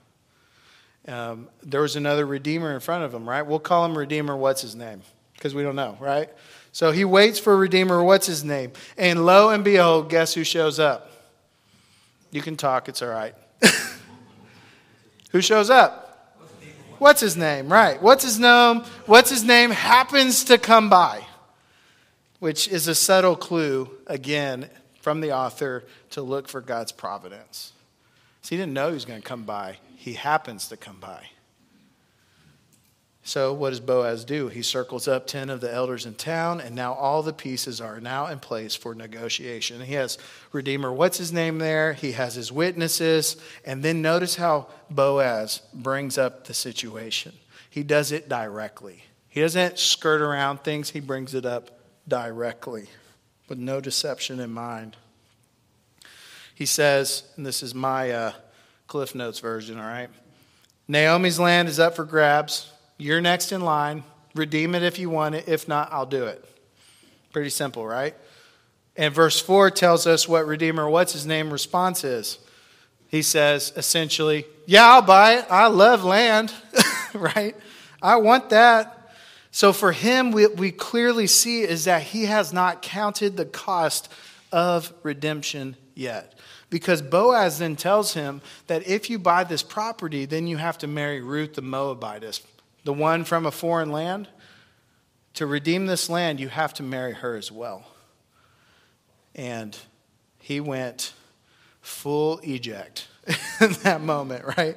Um, 1.07 1.49
there 1.63 1.83
was 1.83 1.95
another 1.95 2.27
Redeemer 2.27 2.75
in 2.75 2.81
front 2.81 3.05
of 3.05 3.15
him, 3.15 3.29
right? 3.29 3.43
We'll 3.43 3.61
call 3.61 3.85
him 3.85 3.97
Redeemer. 3.97 4.37
What's 4.37 4.61
his 4.61 4.75
name? 4.75 5.03
Because 5.35 5.55
we 5.55 5.63
don't 5.63 5.77
know, 5.77 5.97
right? 6.01 6.31
So 6.73 6.91
he 6.91 7.05
waits 7.05 7.39
for 7.39 7.57
Redeemer. 7.57 8.03
What's 8.03 8.27
his 8.27 8.43
name? 8.43 8.73
And 8.99 9.25
lo 9.25 9.51
and 9.51 9.63
behold, 9.63 10.11
guess 10.11 10.35
who 10.35 10.43
shows 10.43 10.81
up? 10.81 11.13
You 12.33 12.43
can 12.43 12.57
talk, 12.57 12.89
it's 12.89 13.01
all 13.01 13.09
right. 13.09 13.35
who 15.31 15.41
shows 15.41 15.71
up? 15.71 16.03
What's 16.99 17.21
his 17.21 17.37
name? 17.37 17.73
Right. 17.73 18.03
What's 18.03 18.25
his 18.25 18.41
name? 18.41 18.81
What's 19.05 19.31
his 19.31 19.45
name 19.45 19.71
happens 19.71 20.45
to 20.45 20.59
come 20.59 20.91
by, 20.91 21.25
which 22.41 22.67
is 22.67 22.89
a 22.89 22.95
subtle 22.97 23.37
clue, 23.37 23.91
again, 24.09 24.71
from 25.07 25.21
the 25.21 25.31
author 25.31 25.85
to 26.11 26.21
look 26.21 26.49
for 26.49 26.61
God's 26.61 26.91
providence. 26.91 27.73
So 28.43 28.49
he 28.49 28.57
didn't 28.57 28.73
know 28.73 28.89
he 28.89 28.95
was 28.95 29.05
going 29.05 29.23
to 29.23 29.29
come 29.29 29.45
by. 29.45 29.77
He 29.95 30.15
happens 30.15 30.67
to 30.71 30.77
come 30.77 30.97
by. 30.99 31.27
So 33.23 33.53
what 33.53 33.71
does 33.71 33.79
Boaz 33.79 34.25
do? 34.25 34.49
He 34.49 34.63
circles 34.63 35.07
up 35.07 35.29
10 35.29 35.49
of 35.49 35.61
the 35.61 35.73
elders 35.73 36.07
in 36.07 36.15
town, 36.17 36.61
and 36.61 36.75
now 36.75 36.93
all 36.93 37.23
the 37.23 37.33
pieces 37.33 37.81
are 37.81 38.01
now 38.01 38.27
in 38.27 38.41
place 38.41 38.75
for 38.75 38.97
negotiation. 38.97 39.81
He 39.81 39.93
has 39.93 40.19
Redeemer, 40.51 40.93
what's 40.93 41.19
his 41.19 41.33
name 41.33 41.59
there? 41.59 41.93
He 41.93 42.11
has 42.11 42.35
his 42.35 42.51
witnesses. 42.51 43.37
And 43.65 43.85
then 43.85 44.03
notice 44.03 44.35
how 44.35 44.67
Boaz 44.91 45.63
brings 45.73 46.19
up 46.19 46.49
the 46.49 46.55
situation. 46.55 47.33
He 47.71 47.85
does 47.85 48.11
it 48.11 48.29
directly. 48.29 49.05
He 49.29 49.41
doesn't 49.41 49.79
skirt 49.79 50.21
around 50.21 50.65
things, 50.65 50.91
he 50.91 50.99
brings 50.99 51.33
it 51.33 51.47
up 51.47 51.71
directly 52.09 52.89
with 53.49 53.59
no 53.59 53.81
deception 53.81 54.41
in 54.41 54.51
mind. 54.51 54.97
He 56.55 56.67
says, 56.67 57.25
and 57.37 57.45
this 57.45 57.63
is 57.63 57.75
my 57.75 58.11
uh, 58.11 58.33
Cliff 58.87 59.15
Notes 59.15 59.41
version, 59.41 59.79
all 59.79 59.85
right? 59.85 60.09
Naomi's 60.89 61.39
land 61.39 61.69
is 61.69 61.79
up 61.79 61.97
for 61.97 62.05
grabs. 62.05 62.73
You're 62.97 63.21
next 63.21 63.53
in 63.53 63.61
line. 63.61 64.05
Redeem 64.35 64.75
it 64.75 64.83
if 64.83 64.99
you 64.99 65.11
want 65.11 65.35
it. 65.35 65.49
If 65.49 65.69
not, 65.69 65.93
I'll 65.93 66.07
do 66.07 66.25
it. 66.25 66.45
Pretty 67.33 67.51
simple, 67.51 67.87
right? 67.87 68.15
And 68.97 69.13
verse 69.13 69.41
4 69.41 69.71
tells 69.71 70.07
us 70.07 70.29
what 70.29 70.47
Redeemer, 70.47 70.89
what's 70.89 71.13
his 71.13 71.27
name, 71.27 71.51
response 71.51 72.05
is. 72.05 72.39
He 73.09 73.23
says 73.23 73.73
essentially, 73.77 74.47
Yeah, 74.65 74.87
I'll 74.87 75.03
buy 75.03 75.35
it. 75.35 75.47
I 75.51 75.67
love 75.67 76.05
land, 76.05 76.53
right? 77.15 77.55
I 78.01 78.17
want 78.17 78.51
that. 78.51 78.96
So 79.57 79.73
for 79.73 79.93
him, 79.93 80.33
what 80.33 80.59
we 80.59 80.71
clearly 80.71 81.27
see 81.27 81.63
is 81.63 81.87
that 81.87 82.03
he 82.03 82.27
has 82.27 82.53
not 82.53 82.83
counted 82.83 83.39
the 83.39 83.47
cost 83.47 84.13
of 84.53 84.93
redemption 85.03 85.77
yet. 85.95 86.35
Because 86.69 87.01
Boaz 87.01 87.59
then 87.59 87.75
tells 87.75 88.13
him 88.13 88.43
that 88.67 88.87
if 88.87 89.09
you 89.09 89.19
buy 89.19 89.45
this 89.45 89.63
property, 89.63 90.27
then 90.27 90.47
you 90.47 90.59
have 90.59 90.77
to 90.77 90.87
marry 90.87 91.23
Ruth 91.23 91.55
the 91.55 91.63
Moabitess, 91.63 92.43
the 92.85 92.93
one 92.93 93.25
from 93.25 93.47
a 93.47 93.51
foreign 93.51 93.91
land. 93.91 94.29
To 95.37 95.47
redeem 95.47 95.87
this 95.87 96.11
land, 96.11 96.39
you 96.39 96.49
have 96.49 96.75
to 96.75 96.83
marry 96.83 97.15
her 97.15 97.35
as 97.35 97.51
well. 97.51 97.87
And 99.35 99.75
he 100.39 100.61
went 100.61 101.15
full 101.81 102.41
eject 102.41 103.09
in 103.63 103.73
that 103.85 104.03
moment, 104.03 104.45
right? 104.59 104.77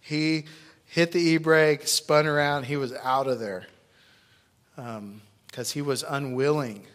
He 0.00 0.44
hit 0.86 1.10
the 1.10 1.18
e 1.18 1.38
brake, 1.38 1.88
spun 1.88 2.28
around, 2.28 2.66
he 2.66 2.76
was 2.76 2.92
out 2.92 3.26
of 3.26 3.40
there 3.40 3.66
because 4.74 4.98
um, 4.98 5.74
he 5.74 5.82
was 5.82 6.04
unwilling 6.08 6.86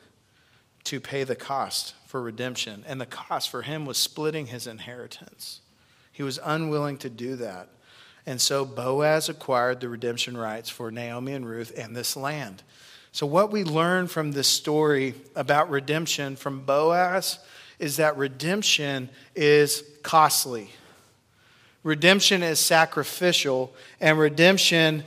to 0.85 0.99
pay 0.99 1.23
the 1.23 1.35
cost 1.35 1.93
for 2.05 2.21
redemption. 2.21 2.83
And 2.87 2.99
the 2.99 3.05
cost 3.05 3.49
for 3.49 3.61
him 3.61 3.85
was 3.85 3.97
splitting 3.97 4.47
his 4.47 4.67
inheritance. 4.67 5.61
He 6.11 6.23
was 6.23 6.39
unwilling 6.43 6.97
to 6.99 7.09
do 7.09 7.35
that. 7.35 7.69
And 8.25 8.41
so 8.41 8.65
Boaz 8.65 9.29
acquired 9.29 9.79
the 9.79 9.89
redemption 9.89 10.35
rights 10.35 10.69
for 10.69 10.91
Naomi 10.91 11.33
and 11.33 11.47
Ruth 11.47 11.73
and 11.77 11.95
this 11.95 12.17
land. 12.17 12.63
So, 13.11 13.25
what 13.25 13.51
we 13.51 13.63
learn 13.63 14.07
from 14.07 14.31
this 14.31 14.47
story 14.47 15.15
about 15.35 15.69
redemption 15.69 16.35
from 16.35 16.61
Boaz 16.61 17.39
is 17.79 17.97
that 17.97 18.17
redemption 18.17 19.09
is 19.35 19.83
costly. 20.03 20.69
Redemption 21.83 22.43
is 22.43 22.59
sacrificial, 22.59 23.73
and 24.01 24.19
redemption 24.19 25.03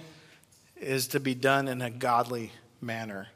is 0.80 1.08
to 1.08 1.20
be 1.20 1.34
done 1.34 1.68
in 1.68 1.82
a 1.82 1.90
godly 1.90 2.52
manner. 2.80 3.28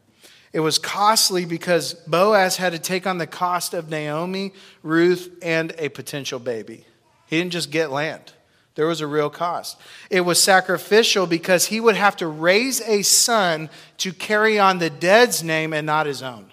It 0.53 0.61
was 0.61 0.79
costly 0.79 1.45
because 1.45 1.95
Boaz 1.95 2.57
had 2.57 2.73
to 2.73 2.79
take 2.79 3.07
on 3.07 3.19
the 3.19 3.27
cost 3.27 3.75
of 3.75 3.91
Naomi, 3.91 4.53
Ruth, 4.83 5.37
and 5.43 5.75
a 5.79 5.89
potential 5.89 6.39
baby. 6.39 6.85
He 7.27 7.39
didn't 7.39 7.53
just 7.53 7.73
get 7.73 7.91
land, 7.91 8.33
there 8.77 8.87
was 8.87 9.01
a 9.01 9.07
real 9.07 9.31
cost. 9.31 9.81
It 10.11 10.23
was 10.23 10.43
sacrificial 10.43 11.27
because 11.27 11.67
he 11.67 11.81
would 11.81 11.97
have 11.97 12.17
to 12.19 12.27
raise 12.27 12.81
a 12.83 13.03
son 13.03 13.71
to 13.99 14.13
carry 14.13 14.59
on 14.59 14.79
the 14.79 14.91
dead's 14.91 15.43
name 15.43 15.73
and 15.73 15.87
not 15.87 16.07
his 16.07 16.23
own, 16.23 16.53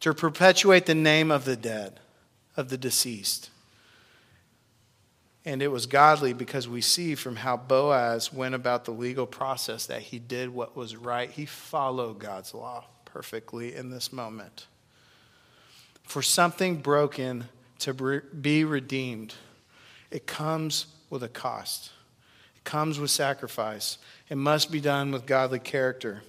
to 0.00 0.14
perpetuate 0.14 0.86
the 0.86 0.94
name 0.94 1.30
of 1.30 1.44
the 1.44 1.56
dead, 1.56 2.00
of 2.56 2.70
the 2.70 2.78
deceased. 2.78 3.50
And 5.50 5.62
it 5.62 5.68
was 5.68 5.86
godly 5.86 6.32
because 6.32 6.68
we 6.68 6.80
see 6.80 7.16
from 7.16 7.34
how 7.34 7.56
Boaz 7.56 8.32
went 8.32 8.54
about 8.54 8.84
the 8.84 8.92
legal 8.92 9.26
process 9.26 9.86
that 9.86 10.00
he 10.00 10.20
did 10.20 10.50
what 10.50 10.76
was 10.76 10.94
right. 10.94 11.28
He 11.28 11.44
followed 11.44 12.20
God's 12.20 12.54
law 12.54 12.84
perfectly 13.04 13.74
in 13.74 13.90
this 13.90 14.12
moment. 14.12 14.68
For 16.04 16.22
something 16.22 16.76
broken 16.76 17.48
to 17.80 18.22
be 18.40 18.62
redeemed, 18.62 19.34
it 20.12 20.24
comes 20.24 20.86
with 21.10 21.24
a 21.24 21.28
cost, 21.28 21.90
it 22.54 22.62
comes 22.62 23.00
with 23.00 23.10
sacrifice. 23.10 23.98
It 24.28 24.36
must 24.36 24.70
be 24.70 24.80
done 24.80 25.10
with 25.10 25.26
godly 25.26 25.58
character. 25.58 26.22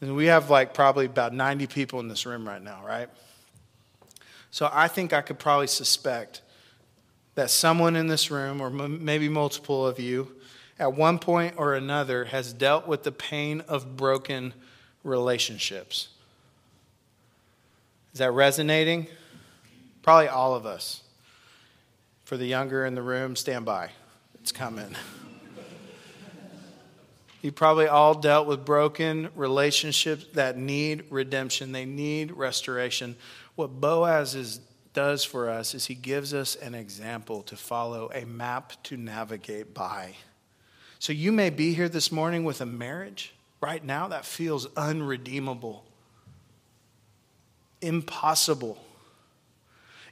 And 0.00 0.14
we 0.14 0.26
have 0.26 0.50
like 0.50 0.72
probably 0.72 1.06
about 1.06 1.34
90 1.34 1.66
people 1.66 1.98
in 1.98 2.06
this 2.06 2.26
room 2.26 2.46
right 2.46 2.62
now, 2.62 2.80
right? 2.86 3.08
So 4.52 4.70
I 4.72 4.86
think 4.86 5.12
I 5.12 5.20
could 5.20 5.40
probably 5.40 5.66
suspect 5.66 6.42
that 7.34 7.50
someone 7.50 7.96
in 7.96 8.06
this 8.06 8.30
room, 8.30 8.60
or 8.60 8.66
m- 8.66 9.04
maybe 9.04 9.28
multiple 9.28 9.86
of 9.86 9.98
you, 9.98 10.32
at 10.78 10.94
one 10.94 11.18
point 11.18 11.54
or 11.56 11.74
another 11.74 12.26
has 12.26 12.52
dealt 12.52 12.86
with 12.86 13.02
the 13.04 13.12
pain 13.12 13.60
of 13.68 13.96
broken 13.96 14.52
relationships. 15.04 16.08
Is 18.12 18.18
that 18.18 18.32
resonating? 18.32 19.06
Probably 20.02 20.28
all 20.28 20.54
of 20.54 20.66
us. 20.66 21.02
For 22.24 22.36
the 22.36 22.46
younger 22.46 22.84
in 22.84 22.94
the 22.94 23.02
room, 23.02 23.36
stand 23.36 23.64
by. 23.64 23.90
It's 24.40 24.52
coming. 24.52 24.94
you 27.42 27.52
probably 27.52 27.86
all 27.86 28.14
dealt 28.14 28.46
with 28.46 28.64
broken 28.64 29.28
relationships 29.34 30.26
that 30.34 30.58
need 30.58 31.04
redemption, 31.10 31.72
they 31.72 31.84
need 31.84 32.32
restoration. 32.32 33.16
What 33.54 33.80
Boaz 33.80 34.34
is 34.34 34.60
does 34.94 35.24
for 35.24 35.48
us 35.48 35.74
is 35.74 35.86
he 35.86 35.94
gives 35.94 36.34
us 36.34 36.56
an 36.56 36.74
example 36.74 37.42
to 37.44 37.56
follow, 37.56 38.10
a 38.14 38.26
map 38.26 38.72
to 38.84 38.96
navigate 38.96 39.74
by. 39.74 40.14
So 40.98 41.12
you 41.12 41.32
may 41.32 41.50
be 41.50 41.74
here 41.74 41.88
this 41.88 42.12
morning 42.12 42.44
with 42.44 42.60
a 42.60 42.66
marriage 42.66 43.34
right 43.60 43.84
now 43.84 44.08
that 44.08 44.24
feels 44.24 44.66
unredeemable, 44.76 45.84
impossible. 47.80 48.78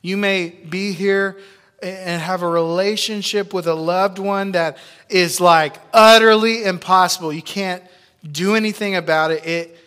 You 0.03 0.17
may 0.17 0.49
be 0.49 0.93
here 0.93 1.39
and 1.83 2.21
have 2.21 2.43
a 2.43 2.49
relationship 2.49 3.55
with 3.55 3.67
a 3.67 3.75
loved 3.75 4.19
one 4.19 4.53
that 4.53 4.79
is 5.09 5.41
like 5.41 5.77
utterly 5.93 6.65
impossible. 6.65 7.33
You 7.33 7.43
can't 7.43 7.83
do 8.31 8.55
anything 8.55 8.97
about 8.97 9.31
it. 9.31 9.47
It 9.47 9.79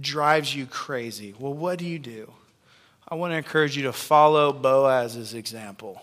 drives 0.00 0.54
you 0.54 0.66
crazy. 0.66 1.34
Well, 1.38 1.54
what 1.54 1.78
do 1.78 1.86
you 1.86 1.98
do? 1.98 2.32
I 3.12 3.14
want 3.14 3.34
to 3.34 3.36
encourage 3.36 3.76
you 3.76 3.82
to 3.82 3.92
follow 3.92 4.54
Boaz's 4.54 5.34
example 5.34 6.00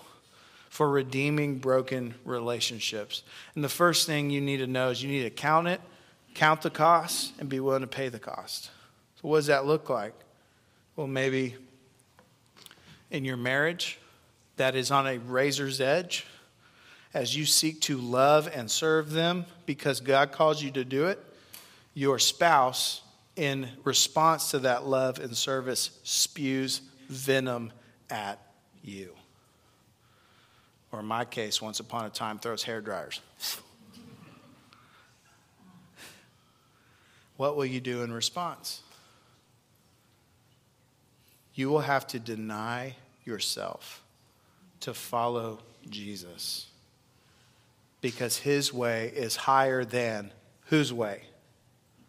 for 0.69 0.88
redeeming 0.88 1.58
broken 1.58 2.13
relationships. 2.24 3.24
And 3.56 3.63
the 3.63 3.67
first 3.67 4.06
thing 4.06 4.30
you 4.30 4.41
need 4.41 4.58
to 4.58 4.67
know 4.67 4.89
is 4.89 5.02
you 5.02 5.10
need 5.10 5.24
to 5.24 5.32
count 5.32 5.67
it, 5.67 5.82
count 6.36 6.62
the 6.62 6.69
costs, 6.69 7.34
and 7.39 7.50
be 7.50 7.60
willing 7.60 7.82
to 7.82 7.88
pay 7.88 8.10
the 8.10 8.19
cost. 8.19 8.65
So, 9.15 9.28
what 9.28 9.38
does 9.38 9.48
that 9.48 9.65
look 9.65 9.89
like? 9.89 10.13
Well, 10.95 11.08
maybe 11.08 11.56
in 13.10 13.26
your 13.26 13.38
marriage 13.38 13.98
that 14.58 14.76
is 14.76 14.91
on 14.91 15.08
a 15.08 15.17
razor's 15.17 15.82
edge 15.82 16.28
as 17.15 17.36
you 17.36 17.48
seek 17.48 17.82
to 17.82 17.98
love 17.98 18.48
and 18.54 18.69
serve 18.69 19.10
them 19.10 19.48
because 19.65 20.00
God 20.00 20.32
calls 20.32 20.62
you 20.62 20.69
to 20.74 20.86
do 20.86 21.08
it, 21.08 21.17
your 21.95 22.19
spouse, 22.19 23.02
in 23.36 23.67
response 23.84 24.52
to 24.52 24.60
that 24.60 24.86
love 24.86 25.17
and 25.17 25.36
service, 25.36 25.89
spews 26.04 26.82
venom 27.10 27.74
at 28.10 28.39
you. 28.84 29.13
Or 30.91 31.02
in 31.02 31.06
my 31.06 31.26
case, 31.26 31.62
once 31.62 31.80
upon 31.80 32.06
a 32.06 32.10
time, 32.10 32.39
throws 32.39 32.63
hair 32.63 32.82
dryers. 32.82 33.22
what 37.38 37.56
will 37.58 37.65
you 37.65 37.80
do 37.80 38.04
in 38.04 38.13
response? 38.13 38.82
You 41.54 41.69
will 41.69 41.82
have 41.82 42.08
to 42.08 42.19
deny 42.19 42.95
yourself 43.26 44.02
to 44.80 44.93
follow 44.93 45.60
Jesus 45.89 46.67
because 48.02 48.38
his 48.38 48.74
way 48.74 49.12
is 49.15 49.36
higher 49.36 49.84
than 49.84 50.32
whose 50.67 50.93
way? 50.93 51.24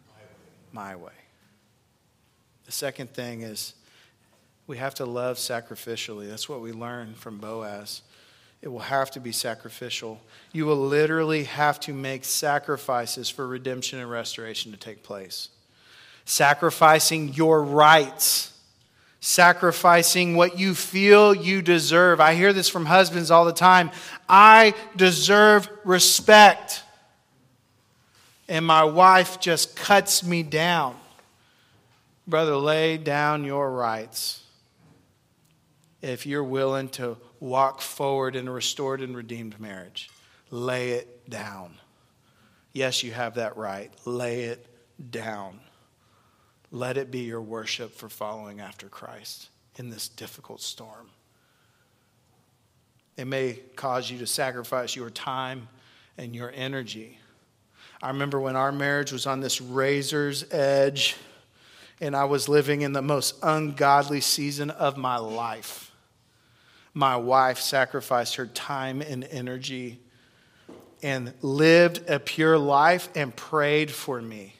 My 0.07 0.13
way. 0.13 0.93
My 0.93 0.95
way. 0.95 1.11
The 2.65 2.71
second 2.71 3.13
thing 3.13 3.41
is 3.41 3.73
we 4.71 4.77
have 4.77 4.95
to 4.95 5.05
love 5.05 5.35
sacrificially. 5.35 6.29
That's 6.29 6.47
what 6.47 6.61
we 6.61 6.71
learn 6.71 7.13
from 7.15 7.39
Boaz. 7.39 8.03
It 8.61 8.69
will 8.69 8.79
have 8.79 9.11
to 9.11 9.19
be 9.19 9.33
sacrificial. 9.33 10.21
You 10.53 10.65
will 10.65 10.77
literally 10.77 11.43
have 11.43 11.77
to 11.81 11.93
make 11.93 12.23
sacrifices 12.23 13.29
for 13.29 13.45
redemption 13.45 13.99
and 13.99 14.09
restoration 14.09 14.71
to 14.71 14.77
take 14.77 15.03
place. 15.03 15.49
Sacrificing 16.23 17.33
your 17.33 17.61
rights, 17.61 18.57
sacrificing 19.19 20.37
what 20.37 20.57
you 20.57 20.73
feel 20.73 21.35
you 21.35 21.61
deserve. 21.61 22.21
I 22.21 22.33
hear 22.33 22.53
this 22.53 22.69
from 22.69 22.85
husbands 22.85 23.29
all 23.29 23.43
the 23.43 23.51
time. 23.51 23.91
I 24.29 24.73
deserve 24.95 25.67
respect. 25.83 26.81
And 28.47 28.65
my 28.65 28.85
wife 28.85 29.41
just 29.41 29.75
cuts 29.75 30.23
me 30.23 30.43
down. 30.43 30.95
Brother, 32.25 32.55
lay 32.55 32.95
down 32.95 33.43
your 33.43 33.69
rights 33.69 34.41
if 36.01 36.25
you're 36.25 36.43
willing 36.43 36.89
to 36.89 37.17
walk 37.39 37.81
forward 37.81 38.35
in 38.35 38.47
a 38.47 38.51
restored 38.51 39.01
and 39.01 39.15
redeemed 39.15 39.59
marriage. 39.59 40.09
Lay 40.49 40.91
it 40.91 41.29
down. 41.29 41.75
Yes, 42.73 43.03
you 43.03 43.11
have 43.11 43.35
that 43.35 43.57
right. 43.57 43.91
Lay 44.05 44.43
it 44.43 44.65
down. 45.11 45.59
Let 46.71 46.97
it 46.97 47.11
be 47.11 47.19
your 47.19 47.41
worship 47.41 47.93
for 47.93 48.09
following 48.09 48.59
after 48.59 48.87
Christ 48.87 49.49
in 49.77 49.89
this 49.89 50.07
difficult 50.07 50.61
storm. 50.61 51.09
It 53.17 53.25
may 53.25 53.59
cause 53.75 54.09
you 54.09 54.17
to 54.19 54.27
sacrifice 54.27 54.95
your 54.95 55.09
time 55.09 55.67
and 56.17 56.35
your 56.35 56.51
energy. 56.55 57.19
I 58.01 58.07
remember 58.07 58.39
when 58.39 58.55
our 58.55 58.71
marriage 58.71 59.11
was 59.11 59.27
on 59.27 59.41
this 59.41 59.61
razor's 59.61 60.51
edge 60.51 61.15
and 61.99 62.15
I 62.15 62.23
was 62.25 62.49
living 62.49 62.81
in 62.81 62.93
the 62.93 63.01
most 63.01 63.35
ungodly 63.43 64.21
season 64.21 64.71
of 64.71 64.97
my 64.97 65.17
life. 65.17 65.90
My 66.93 67.15
wife 67.15 67.59
sacrificed 67.59 68.35
her 68.35 68.47
time 68.47 69.01
and 69.01 69.23
energy 69.23 69.99
and 71.01 71.33
lived 71.41 72.09
a 72.09 72.19
pure 72.19 72.57
life 72.57 73.09
and 73.15 73.35
prayed 73.35 73.91
for 73.91 74.21
me 74.21 74.55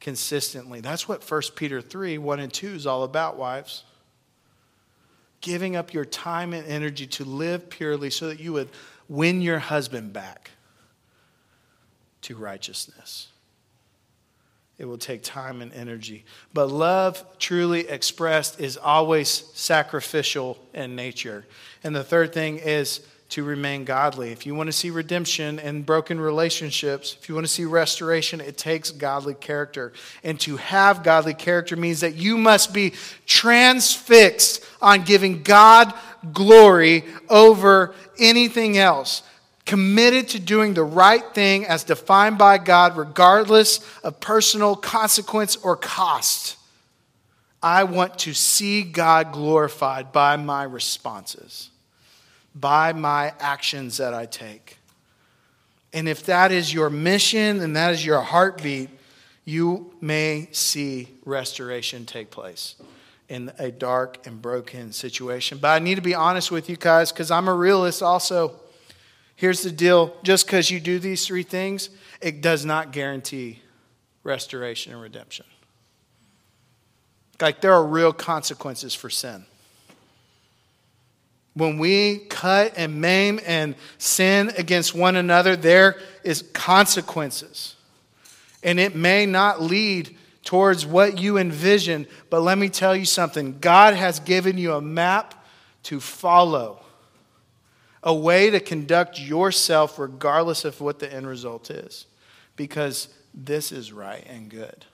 consistently. 0.00 0.80
That's 0.80 1.08
what 1.08 1.28
1 1.28 1.42
Peter 1.54 1.80
3 1.80 2.18
1 2.18 2.40
and 2.40 2.52
2 2.52 2.68
is 2.68 2.86
all 2.86 3.04
about, 3.04 3.36
wives. 3.36 3.84
Giving 5.40 5.76
up 5.76 5.92
your 5.92 6.04
time 6.04 6.52
and 6.52 6.66
energy 6.66 7.06
to 7.06 7.24
live 7.24 7.70
purely 7.70 8.10
so 8.10 8.28
that 8.28 8.40
you 8.40 8.52
would 8.54 8.70
win 9.08 9.40
your 9.40 9.58
husband 9.58 10.12
back 10.12 10.50
to 12.22 12.36
righteousness. 12.36 13.28
It 14.78 14.84
will 14.84 14.98
take 14.98 15.22
time 15.22 15.60
and 15.60 15.72
energy. 15.72 16.24
But 16.54 16.70
love, 16.70 17.24
truly 17.38 17.88
expressed, 17.88 18.60
is 18.60 18.76
always 18.76 19.28
sacrificial 19.28 20.56
in 20.72 20.94
nature. 20.94 21.44
And 21.82 21.94
the 21.94 22.04
third 22.04 22.32
thing 22.32 22.58
is 22.58 23.00
to 23.30 23.44
remain 23.44 23.84
godly. 23.84 24.30
If 24.30 24.46
you 24.46 24.54
want 24.54 24.68
to 24.68 24.72
see 24.72 24.90
redemption 24.90 25.58
in 25.58 25.82
broken 25.82 26.18
relationships, 26.18 27.16
if 27.20 27.28
you 27.28 27.34
want 27.34 27.46
to 27.46 27.52
see 27.52 27.64
restoration, 27.64 28.40
it 28.40 28.56
takes 28.56 28.90
godly 28.90 29.34
character. 29.34 29.92
And 30.22 30.40
to 30.40 30.56
have 30.56 31.02
godly 31.02 31.34
character 31.34 31.76
means 31.76 32.00
that 32.00 32.14
you 32.14 32.38
must 32.38 32.72
be 32.72 32.94
transfixed 33.26 34.64
on 34.80 35.02
giving 35.02 35.42
God 35.42 35.92
glory 36.32 37.04
over 37.28 37.94
anything 38.18 38.78
else 38.78 39.22
committed 39.68 40.30
to 40.30 40.40
doing 40.40 40.72
the 40.72 40.82
right 40.82 41.34
thing 41.34 41.66
as 41.66 41.84
defined 41.84 42.38
by 42.38 42.56
God, 42.56 42.96
regardless 42.96 43.80
of 44.02 44.18
personal 44.18 44.74
consequence 44.74 45.56
or 45.56 45.76
cost. 45.76 46.56
I 47.62 47.84
want 47.84 48.18
to 48.20 48.32
see 48.32 48.82
God 48.82 49.30
glorified 49.30 50.10
by 50.10 50.36
my 50.36 50.62
responses, 50.62 51.68
by 52.54 52.94
my 52.94 53.34
actions 53.40 53.98
that 53.98 54.14
I 54.14 54.24
take. 54.24 54.78
And 55.92 56.08
if 56.08 56.24
that 56.24 56.50
is 56.50 56.72
your 56.72 56.88
mission 56.88 57.60
and 57.60 57.76
that 57.76 57.92
is 57.92 58.06
your 58.06 58.22
heartbeat, 58.22 58.88
you 59.44 59.92
may 60.00 60.48
see 60.50 61.08
restoration 61.26 62.06
take 62.06 62.30
place 62.30 62.76
in 63.28 63.52
a 63.58 63.70
dark 63.70 64.26
and 64.26 64.40
broken 64.40 64.92
situation. 64.92 65.58
But 65.58 65.68
I 65.68 65.78
need 65.78 65.96
to 65.96 66.00
be 66.00 66.14
honest 66.14 66.50
with 66.50 66.70
you 66.70 66.76
guys 66.76 67.12
because 67.12 67.30
I'm 67.30 67.48
a 67.48 67.54
realist 67.54 68.02
also. 68.02 68.58
Here's 69.38 69.62
the 69.62 69.70
deal 69.70 70.16
just 70.24 70.46
because 70.46 70.68
you 70.68 70.80
do 70.80 70.98
these 70.98 71.24
three 71.24 71.44
things, 71.44 71.90
it 72.20 72.40
does 72.40 72.64
not 72.64 72.90
guarantee 72.90 73.62
restoration 74.24 74.92
and 74.92 75.00
redemption. 75.00 75.46
Like, 77.40 77.60
there 77.60 77.72
are 77.72 77.86
real 77.86 78.12
consequences 78.12 78.94
for 78.94 79.08
sin. 79.08 79.46
When 81.54 81.78
we 81.78 82.18
cut 82.28 82.72
and 82.76 83.00
maim 83.00 83.38
and 83.46 83.76
sin 83.96 84.50
against 84.58 84.92
one 84.92 85.14
another, 85.14 85.54
there 85.54 86.00
is 86.24 86.42
consequences. 86.52 87.76
And 88.64 88.80
it 88.80 88.96
may 88.96 89.24
not 89.24 89.62
lead 89.62 90.16
towards 90.42 90.84
what 90.84 91.20
you 91.20 91.38
envision, 91.38 92.08
but 92.28 92.40
let 92.40 92.58
me 92.58 92.68
tell 92.68 92.96
you 92.96 93.04
something 93.04 93.60
God 93.60 93.94
has 93.94 94.18
given 94.18 94.58
you 94.58 94.72
a 94.72 94.80
map 94.80 95.46
to 95.84 96.00
follow 96.00 96.82
a 98.02 98.14
way 98.14 98.50
to 98.50 98.60
conduct 98.60 99.20
yourself 99.20 99.98
regardless 99.98 100.64
of 100.64 100.80
what 100.80 100.98
the 100.98 101.12
end 101.12 101.26
result 101.26 101.70
is. 101.70 102.06
Because 102.56 103.08
this 103.34 103.72
is 103.72 103.92
right 103.92 104.24
and 104.28 104.48
good. 104.48 104.84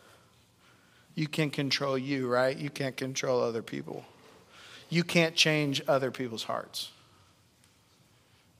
You 1.14 1.28
can 1.28 1.50
control 1.50 1.96
you, 1.96 2.28
right? 2.28 2.56
You 2.56 2.70
can't 2.70 2.96
control 2.96 3.40
other 3.40 3.62
people. 3.62 4.04
You 4.88 5.04
can't 5.04 5.34
change 5.34 5.82
other 5.86 6.10
people's 6.10 6.44
hearts. 6.44 6.90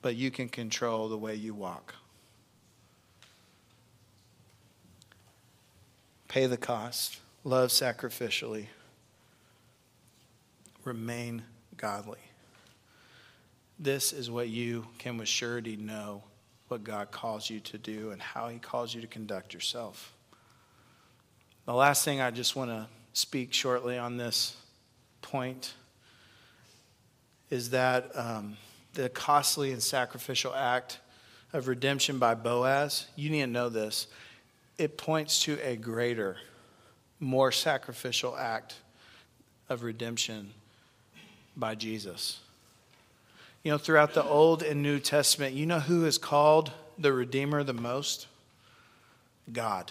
But 0.03 0.17
you 0.17 0.31
can 0.31 0.49
control 0.49 1.09
the 1.09 1.19
way 1.19 1.35
you 1.35 1.55
walk. 1.55 1.95
Pay 6.29 6.47
the 6.47 6.57
cost, 6.57 7.21
love 7.45 7.71
sacrificially, 7.71 8.67
remain 10.85 11.43
godly. 11.77 12.24
This 13.79 14.13
is 14.13 14.31
what 14.31 14.49
you 14.49 14.87
can 14.99 15.17
with 15.17 15.29
surety 15.29 15.77
know 15.77 16.23
what 16.69 16.85
God 16.85 17.11
calls 17.11 17.51
you 17.51 17.61
to 17.61 17.79
do 17.79 18.11
and 18.11 18.21
how 18.21 18.49
He 18.49 18.59
calls 18.59 18.95
you 18.95 19.01
to 19.01 19.07
conduct 19.07 19.53
yourself. 19.53 20.13
The 21.67 21.75
last 21.75 22.05
thing 22.05 22.21
I 22.21 22.31
just 22.31 22.57
want 22.57 22.71
to 22.71 22.87
speak 23.13 23.53
shortly 23.53 23.99
on 23.99 24.17
this 24.17 24.57
point 25.23 25.75
is 27.51 27.71
that 27.71 28.11
um, 28.15 28.57
the 28.95 29.09
costly 29.09 29.73
and 29.73 29.83
sacrificial 29.83 30.55
act 30.55 30.99
of 31.53 31.69
redemption 31.69 32.19
by 32.19 32.35
Boaz, 32.35 33.07
you 33.17 33.31
need 33.31 33.41
to 33.41 33.47
know 33.47 33.69
this, 33.69 34.07
it 34.77 34.99
points 34.99 35.43
to 35.45 35.59
a 35.63 35.77
greater, 35.77 36.37
more 37.21 37.53
sacrificial 37.53 38.37
act 38.37 38.75
of 39.69 39.83
redemption 39.83 40.51
by 41.57 41.75
Jesus. 41.75 42.41
You 43.65 43.73
know, 43.73 43.79
throughout 43.79 44.13
the 44.13 44.23
Old 44.23 44.63
and 44.63 44.83
New 44.83 45.01
Testament, 45.01 45.55
you 45.55 45.65
know 45.65 45.81
who 45.81 46.05
is 46.05 46.19
called 46.19 46.71
the 46.99 47.15
Redeemer 47.15 47.65
the 47.65 47.73
most? 47.73 48.27
God. 49.51 49.91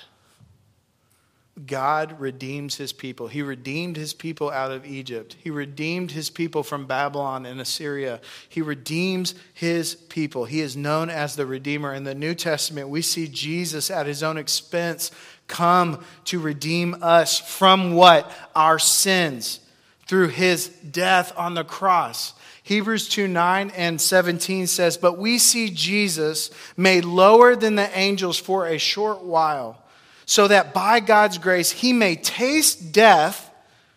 God 1.65 2.19
redeems 2.19 2.75
his 2.75 2.93
people. 2.93 3.27
He 3.27 3.41
redeemed 3.41 3.97
his 3.97 4.13
people 4.13 4.51
out 4.51 4.71
of 4.71 4.85
Egypt. 4.85 5.37
He 5.43 5.49
redeemed 5.49 6.11
his 6.11 6.29
people 6.29 6.61
from 6.61 6.85
Babylon 6.85 7.47
and 7.47 7.59
Assyria. 7.59 8.21
He 8.47 8.61
redeems 8.61 9.33
his 9.55 9.95
people. 9.95 10.45
He 10.45 10.61
is 10.61 10.77
known 10.77 11.09
as 11.09 11.35
the 11.35 11.45
Redeemer. 11.47 11.95
In 11.95 12.03
the 12.03 12.15
New 12.15 12.35
Testament, 12.35 12.89
we 12.89 13.01
see 13.01 13.27
Jesus 13.27 13.89
at 13.89 14.05
his 14.05 14.21
own 14.21 14.37
expense 14.37 15.11
come 15.47 16.03
to 16.25 16.39
redeem 16.39 16.95
us 17.01 17.39
from 17.39 17.93
what? 17.93 18.31
Our 18.55 18.77
sins 18.77 19.59
through 20.05 20.29
his 20.29 20.67
death 20.67 21.33
on 21.35 21.55
the 21.55 21.63
cross. 21.63 22.33
Hebrews 22.63 23.09
2 23.09 23.27
9 23.27 23.71
and 23.75 23.99
17 23.99 24.67
says, 24.67 24.97
But 24.97 25.17
we 25.17 25.37
see 25.37 25.69
Jesus 25.69 26.49
made 26.77 27.05
lower 27.05 27.55
than 27.55 27.75
the 27.75 27.97
angels 27.97 28.37
for 28.37 28.65
a 28.65 28.77
short 28.77 29.21
while, 29.23 29.83
so 30.25 30.47
that 30.47 30.73
by 30.73 31.01
God's 31.01 31.37
grace 31.37 31.71
he 31.71 31.91
may 31.91 32.15
taste 32.15 32.93
death 32.93 33.51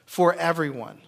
for 0.04 0.34
everyone. 0.34 1.00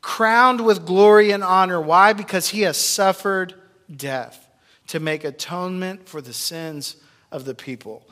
Crowned 0.00 0.64
with 0.64 0.86
glory 0.86 1.30
and 1.30 1.44
honor. 1.44 1.80
Why? 1.80 2.12
Because 2.12 2.48
he 2.48 2.62
has 2.62 2.76
suffered 2.76 3.54
death 3.94 4.48
to 4.88 5.00
make 5.00 5.22
atonement 5.22 6.08
for 6.08 6.20
the 6.20 6.32
sins 6.32 6.96
of 7.30 7.44
the 7.44 7.54
people. 7.54 8.08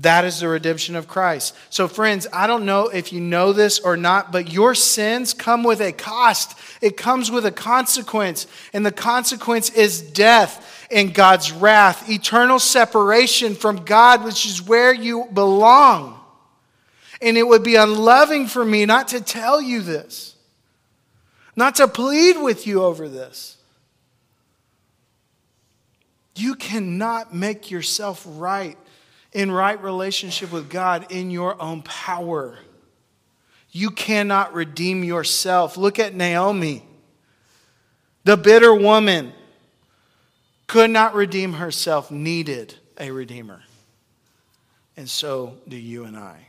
That 0.00 0.26
is 0.26 0.40
the 0.40 0.48
redemption 0.48 0.94
of 0.94 1.08
Christ. 1.08 1.56
So, 1.70 1.88
friends, 1.88 2.26
I 2.30 2.46
don't 2.46 2.66
know 2.66 2.88
if 2.88 3.14
you 3.14 3.20
know 3.20 3.54
this 3.54 3.78
or 3.78 3.96
not, 3.96 4.30
but 4.30 4.52
your 4.52 4.74
sins 4.74 5.32
come 5.32 5.62
with 5.62 5.80
a 5.80 5.90
cost. 5.90 6.58
It 6.82 6.98
comes 6.98 7.30
with 7.30 7.46
a 7.46 7.50
consequence, 7.50 8.46
and 8.74 8.84
the 8.84 8.92
consequence 8.92 9.70
is 9.70 10.02
death 10.02 10.86
and 10.90 11.14
God's 11.14 11.50
wrath, 11.50 12.10
eternal 12.10 12.58
separation 12.58 13.54
from 13.54 13.84
God, 13.84 14.22
which 14.22 14.44
is 14.44 14.60
where 14.60 14.92
you 14.92 15.28
belong. 15.32 16.20
And 17.22 17.38
it 17.38 17.48
would 17.48 17.62
be 17.62 17.76
unloving 17.76 18.48
for 18.48 18.66
me 18.66 18.84
not 18.84 19.08
to 19.08 19.22
tell 19.22 19.62
you 19.62 19.80
this, 19.80 20.34
not 21.56 21.76
to 21.76 21.88
plead 21.88 22.36
with 22.36 22.66
you 22.66 22.82
over 22.82 23.08
this. 23.08 23.56
You 26.34 26.54
cannot 26.54 27.34
make 27.34 27.70
yourself 27.70 28.22
right 28.26 28.76
in 29.36 29.52
right 29.52 29.82
relationship 29.82 30.50
with 30.50 30.70
God 30.70 31.12
in 31.12 31.30
your 31.30 31.60
own 31.60 31.82
power. 31.82 32.58
You 33.70 33.90
cannot 33.90 34.54
redeem 34.54 35.04
yourself. 35.04 35.76
Look 35.76 35.98
at 35.98 36.14
Naomi. 36.14 36.82
The 38.24 38.38
bitter 38.38 38.74
woman 38.74 39.34
could 40.66 40.88
not 40.88 41.14
redeem 41.14 41.52
herself, 41.52 42.10
needed 42.10 42.76
a 42.96 43.10
redeemer. 43.10 43.60
And 44.96 45.08
so 45.08 45.58
do 45.68 45.76
you 45.76 46.04
and 46.04 46.16
I. 46.16 46.46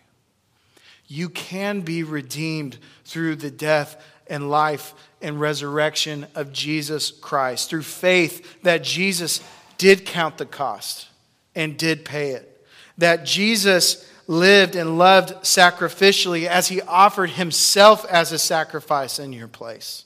You 1.07 1.27
can 1.27 1.81
be 1.81 2.03
redeemed 2.03 2.77
through 3.03 3.35
the 3.35 3.51
death 3.51 4.01
and 4.27 4.49
life 4.49 4.93
and 5.21 5.41
resurrection 5.41 6.25
of 6.35 6.53
Jesus 6.53 7.11
Christ, 7.11 7.69
through 7.69 7.81
faith 7.81 8.61
that 8.63 8.81
Jesus 8.81 9.41
did 9.77 10.05
count 10.05 10.37
the 10.37 10.45
cost 10.45 11.09
and 11.53 11.77
did 11.77 12.05
pay 12.05 12.29
it 12.29 12.53
that 12.97 13.25
Jesus 13.25 14.09
lived 14.27 14.75
and 14.75 14.97
loved 14.97 15.33
sacrificially 15.43 16.47
as 16.47 16.67
he 16.67 16.81
offered 16.81 17.31
himself 17.31 18.05
as 18.05 18.31
a 18.31 18.39
sacrifice 18.39 19.19
in 19.19 19.31
your 19.31 19.47
place. 19.47 20.05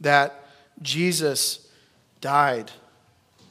That 0.00 0.44
Jesus 0.82 1.66
died 2.20 2.70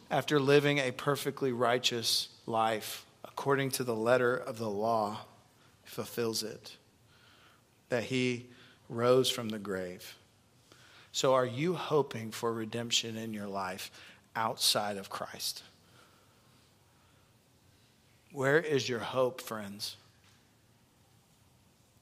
after 0.09 0.39
living 0.39 0.77
a 0.77 0.91
perfectly 0.91 1.51
righteous 1.51 2.29
life, 2.45 3.05
according 3.25 3.71
to 3.71 3.83
the 3.83 3.95
letter 3.95 4.35
of 4.35 4.57
the 4.57 4.69
law, 4.69 5.19
fulfills 5.83 6.43
it. 6.43 6.77
That 7.89 8.03
he 8.03 8.47
rose 8.89 9.29
from 9.29 9.49
the 9.49 9.59
grave. 9.59 10.15
So, 11.11 11.33
are 11.33 11.45
you 11.45 11.73
hoping 11.73 12.31
for 12.31 12.53
redemption 12.53 13.17
in 13.17 13.33
your 13.33 13.47
life 13.47 13.91
outside 14.35 14.97
of 14.97 15.09
Christ? 15.09 15.63
Where 18.37 18.59
is 18.59 18.87
your 18.87 18.99
hope, 18.99 19.41
friends? 19.41 19.97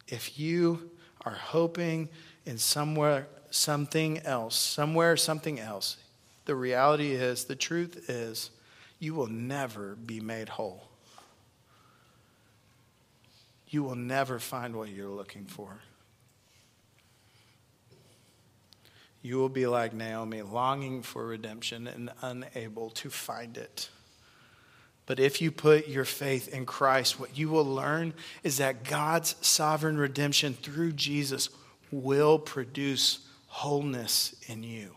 If 0.06 0.38
you 0.38 0.92
are 1.24 1.32
hoping 1.32 2.10
in 2.46 2.58
somewhere 2.58 3.28
something 3.52 4.20
else, 4.20 4.58
somewhere 4.58 5.16
something 5.16 5.62
else, 5.62 5.96
the 6.44 6.54
reality 6.54 7.14
is, 7.14 7.46
the 7.46 7.56
truth 7.56 8.10
is, 8.10 8.50
you 9.00 9.14
will 9.14 9.28
never 9.28 9.96
be 9.96 10.20
made 10.20 10.50
whole. 10.50 10.90
You 13.70 13.84
will 13.84 13.96
never 13.96 14.38
find 14.38 14.76
what 14.76 14.90
you're 14.90 15.08
looking 15.08 15.46
for. 15.46 15.80
You 19.22 19.38
will 19.38 19.48
be 19.48 19.68
like 19.68 19.94
Naomi, 19.94 20.42
longing 20.42 21.02
for 21.02 21.28
redemption 21.28 21.88
and 21.88 22.10
unable 22.22 22.90
to 22.90 23.10
find 23.10 23.56
it. 23.56 23.88
But 25.06 25.20
if 25.20 25.42
you 25.42 25.52
put 25.52 25.88
your 25.88 26.06
faith 26.06 26.48
in 26.48 26.66
Christ, 26.66 27.20
what 27.20 27.38
you 27.38 27.50
will 27.50 27.66
learn 27.66 28.14
is 28.44 28.58
that 28.58 28.84
God's 28.84 29.36
sovereign 29.42 29.98
redemption 29.98 30.54
through 30.54 30.94
Jesus 30.94 31.50
will 31.92 32.40
produce 32.40 33.20
wholeness 33.48 34.36
in 34.48 34.64
you. 34.64 34.92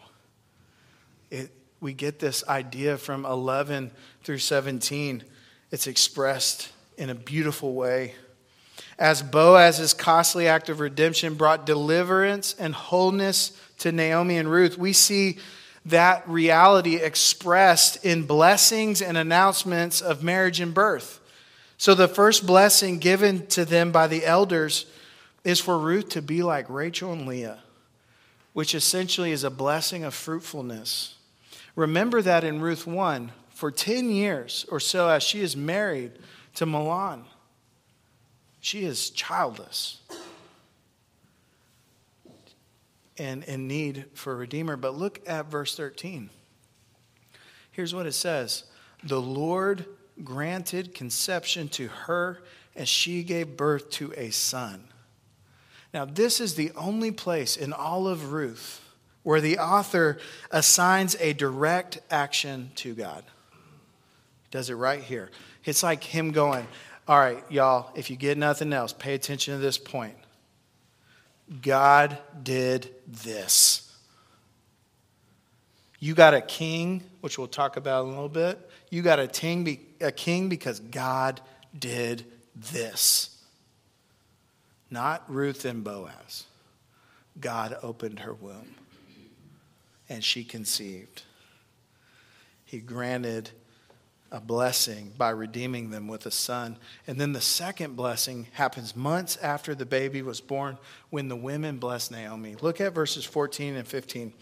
It, 1.30 1.50
we 1.80 1.92
get 1.92 2.18
this 2.18 2.46
idea 2.48 2.96
from 2.96 3.26
11 3.26 3.90
through 4.24 4.38
17. 4.38 5.22
It's 5.70 5.86
expressed 5.86 6.72
in 6.96 7.10
a 7.10 7.14
beautiful 7.14 7.74
way. 7.74 8.14
As 8.98 9.22
Boaz's 9.22 9.94
costly 9.94 10.48
act 10.48 10.68
of 10.68 10.80
redemption 10.80 11.34
brought 11.34 11.66
deliverance 11.66 12.56
and 12.58 12.74
wholeness 12.74 13.52
to 13.78 13.92
Naomi 13.92 14.38
and 14.38 14.50
Ruth, 14.50 14.76
we 14.76 14.92
see 14.92 15.38
that 15.86 16.28
reality 16.28 16.96
expressed 16.96 18.04
in 18.04 18.24
blessings 18.24 19.00
and 19.00 19.16
announcements 19.16 20.00
of 20.00 20.22
marriage 20.22 20.60
and 20.60 20.74
birth. 20.74 21.20
So, 21.76 21.94
the 21.94 22.08
first 22.08 22.46
blessing 22.46 22.98
given 22.98 23.46
to 23.48 23.64
them 23.64 23.92
by 23.92 24.08
the 24.08 24.24
elders 24.24 24.86
is 25.44 25.60
for 25.60 25.78
Ruth 25.78 26.08
to 26.10 26.22
be 26.22 26.42
like 26.42 26.68
Rachel 26.68 27.12
and 27.12 27.26
Leah, 27.26 27.60
which 28.52 28.74
essentially 28.74 29.30
is 29.30 29.44
a 29.44 29.50
blessing 29.50 30.04
of 30.04 30.14
fruitfulness. 30.14 31.14
Remember 31.76 32.20
that 32.20 32.42
in 32.42 32.60
Ruth 32.60 32.86
1, 32.86 33.30
for 33.50 33.70
10 33.70 34.10
years 34.10 34.66
or 34.70 34.80
so, 34.80 35.08
as 35.08 35.22
she 35.22 35.40
is 35.40 35.56
married 35.56 36.12
to 36.56 36.66
Mahlon, 36.66 37.22
she 38.60 38.84
is 38.84 39.10
childless 39.10 40.00
and 43.18 43.44
in 43.44 43.66
need 43.66 44.06
for 44.14 44.32
a 44.32 44.36
redeemer. 44.36 44.76
But 44.76 44.96
look 44.96 45.20
at 45.26 45.46
verse 45.46 45.76
13. 45.76 46.30
Here's 47.72 47.94
what 47.94 48.06
it 48.06 48.12
says 48.12 48.64
The 49.02 49.20
Lord 49.20 49.86
granted 50.24 50.94
conception 50.94 51.68
to 51.68 51.88
her 51.88 52.42
as 52.74 52.88
she 52.88 53.22
gave 53.22 53.56
birth 53.56 53.90
to 53.90 54.12
a 54.16 54.30
son. 54.30 54.84
Now, 55.94 56.04
this 56.04 56.40
is 56.40 56.54
the 56.54 56.70
only 56.76 57.10
place 57.10 57.56
in 57.56 57.72
all 57.72 58.08
of 58.08 58.32
Ruth 58.32 58.84
where 59.22 59.40
the 59.40 59.58
author 59.58 60.18
assigns 60.50 61.16
a 61.20 61.32
direct 61.32 62.00
action 62.10 62.70
to 62.76 62.94
God. 62.94 63.24
He 64.42 64.48
does 64.50 64.70
it 64.70 64.74
right 64.74 65.02
here. 65.02 65.30
It's 65.64 65.82
like 65.82 66.02
him 66.02 66.30
going, 66.32 66.66
All 67.06 67.18
right, 67.18 67.42
y'all, 67.48 67.90
if 67.94 68.10
you 68.10 68.16
get 68.16 68.36
nothing 68.36 68.72
else, 68.72 68.92
pay 68.92 69.14
attention 69.14 69.54
to 69.54 69.60
this 69.60 69.78
point. 69.78 70.16
God 71.62 72.18
did 72.42 72.94
this. 73.06 73.84
You 76.00 76.14
got 76.14 76.34
a 76.34 76.40
king, 76.40 77.02
which 77.20 77.38
we'll 77.38 77.48
talk 77.48 77.76
about 77.76 78.04
in 78.04 78.10
a 78.10 78.12
little 78.12 78.28
bit. 78.28 78.70
You 78.90 79.02
got 79.02 79.18
a 79.18 79.26
king, 79.26 79.86
a 80.00 80.12
king 80.12 80.48
because 80.48 80.78
God 80.78 81.40
did 81.76 82.24
this. 82.54 83.36
Not 84.90 85.24
Ruth 85.28 85.64
and 85.64 85.82
Boaz. 85.82 86.44
God 87.40 87.76
opened 87.82 88.20
her 88.20 88.32
womb 88.32 88.74
and 90.08 90.24
she 90.24 90.44
conceived. 90.44 91.22
He 92.64 92.78
granted 92.78 93.50
a 94.30 94.40
blessing 94.40 95.12
by 95.16 95.30
redeeming 95.30 95.90
them 95.90 96.06
with 96.08 96.26
a 96.26 96.30
son. 96.30 96.76
And 97.06 97.20
then 97.20 97.32
the 97.32 97.40
second 97.40 97.96
blessing 97.96 98.48
happens 98.52 98.94
months 98.94 99.36
after 99.38 99.74
the 99.74 99.86
baby 99.86 100.22
was 100.22 100.40
born 100.40 100.78
when 101.10 101.28
the 101.28 101.36
women 101.36 101.78
bless 101.78 102.10
Naomi. 102.10 102.56
Look 102.60 102.80
at 102.80 102.94
verses 102.94 103.24
14 103.24 103.76
and 103.76 103.88
15 103.88 104.32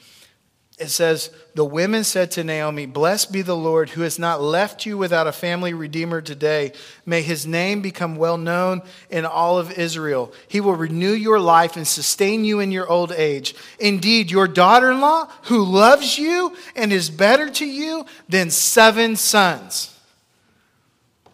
it 0.78 0.88
says, 0.88 1.30
The 1.54 1.64
women 1.64 2.04
said 2.04 2.30
to 2.32 2.44
Naomi, 2.44 2.84
Blessed 2.84 3.32
be 3.32 3.40
the 3.40 3.56
Lord 3.56 3.90
who 3.90 4.02
has 4.02 4.18
not 4.18 4.42
left 4.42 4.84
you 4.84 4.98
without 4.98 5.26
a 5.26 5.32
family 5.32 5.72
redeemer 5.72 6.20
today. 6.20 6.72
May 7.06 7.22
his 7.22 7.46
name 7.46 7.80
become 7.80 8.16
well 8.16 8.36
known 8.36 8.82
in 9.08 9.24
all 9.24 9.58
of 9.58 9.72
Israel. 9.72 10.34
He 10.48 10.60
will 10.60 10.74
renew 10.74 11.12
your 11.12 11.40
life 11.40 11.76
and 11.76 11.88
sustain 11.88 12.44
you 12.44 12.60
in 12.60 12.72
your 12.72 12.86
old 12.88 13.10
age. 13.10 13.54
Indeed, 13.78 14.30
your 14.30 14.46
daughter 14.46 14.90
in 14.90 15.00
law, 15.00 15.30
who 15.44 15.64
loves 15.64 16.18
you 16.18 16.54
and 16.74 16.92
is 16.92 17.08
better 17.08 17.48
to 17.48 17.64
you 17.64 18.04
than 18.28 18.50
seven 18.50 19.16
sons, 19.16 19.98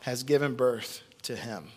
has 0.03 0.23
given 0.23 0.55
birth 0.55 1.03
to 1.23 1.35
him. 1.35 1.69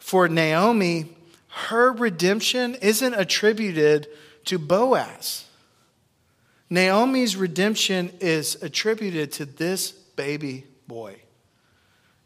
For 0.00 0.28
Naomi, 0.28 1.14
her 1.48 1.92
redemption 1.92 2.74
isn't 2.76 3.14
attributed 3.14 4.08
to 4.46 4.58
Boaz 4.58 5.45
Naomi's 6.68 7.36
redemption 7.36 8.12
is 8.20 8.60
attributed 8.62 9.32
to 9.32 9.44
this 9.44 9.92
baby 9.92 10.64
boy. 10.88 11.16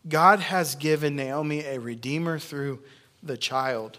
God 0.09 0.41
has 0.41 0.75
given 0.77 1.17
Naomi 1.17 1.61
a 1.61 1.79
redeemer 1.79 2.39
through 2.39 2.81
the 3.23 3.37
child. 3.37 3.99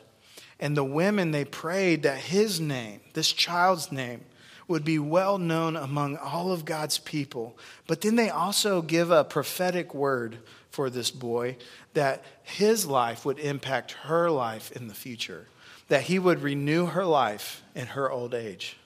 And 0.59 0.75
the 0.75 0.83
women, 0.83 1.31
they 1.31 1.45
prayed 1.45 2.03
that 2.03 2.17
his 2.17 2.59
name, 2.59 3.01
this 3.13 3.31
child's 3.31 3.91
name, 3.91 4.21
would 4.67 4.85
be 4.85 4.99
well 4.99 5.37
known 5.37 5.75
among 5.75 6.17
all 6.17 6.51
of 6.51 6.65
God's 6.65 6.97
people. 6.97 7.57
But 7.87 8.01
then 8.01 8.15
they 8.15 8.29
also 8.29 8.81
give 8.81 9.11
a 9.11 9.23
prophetic 9.23 9.93
word 9.93 10.37
for 10.69 10.89
this 10.89 11.11
boy 11.11 11.57
that 11.93 12.23
his 12.43 12.85
life 12.85 13.25
would 13.25 13.37
impact 13.37 13.91
her 14.03 14.31
life 14.31 14.71
in 14.71 14.87
the 14.87 14.93
future, 14.93 15.47
that 15.87 16.03
he 16.03 16.17
would 16.17 16.41
renew 16.41 16.85
her 16.85 17.05
life 17.05 17.63
in 17.75 17.87
her 17.87 18.09
old 18.09 18.33
age. 18.33 18.77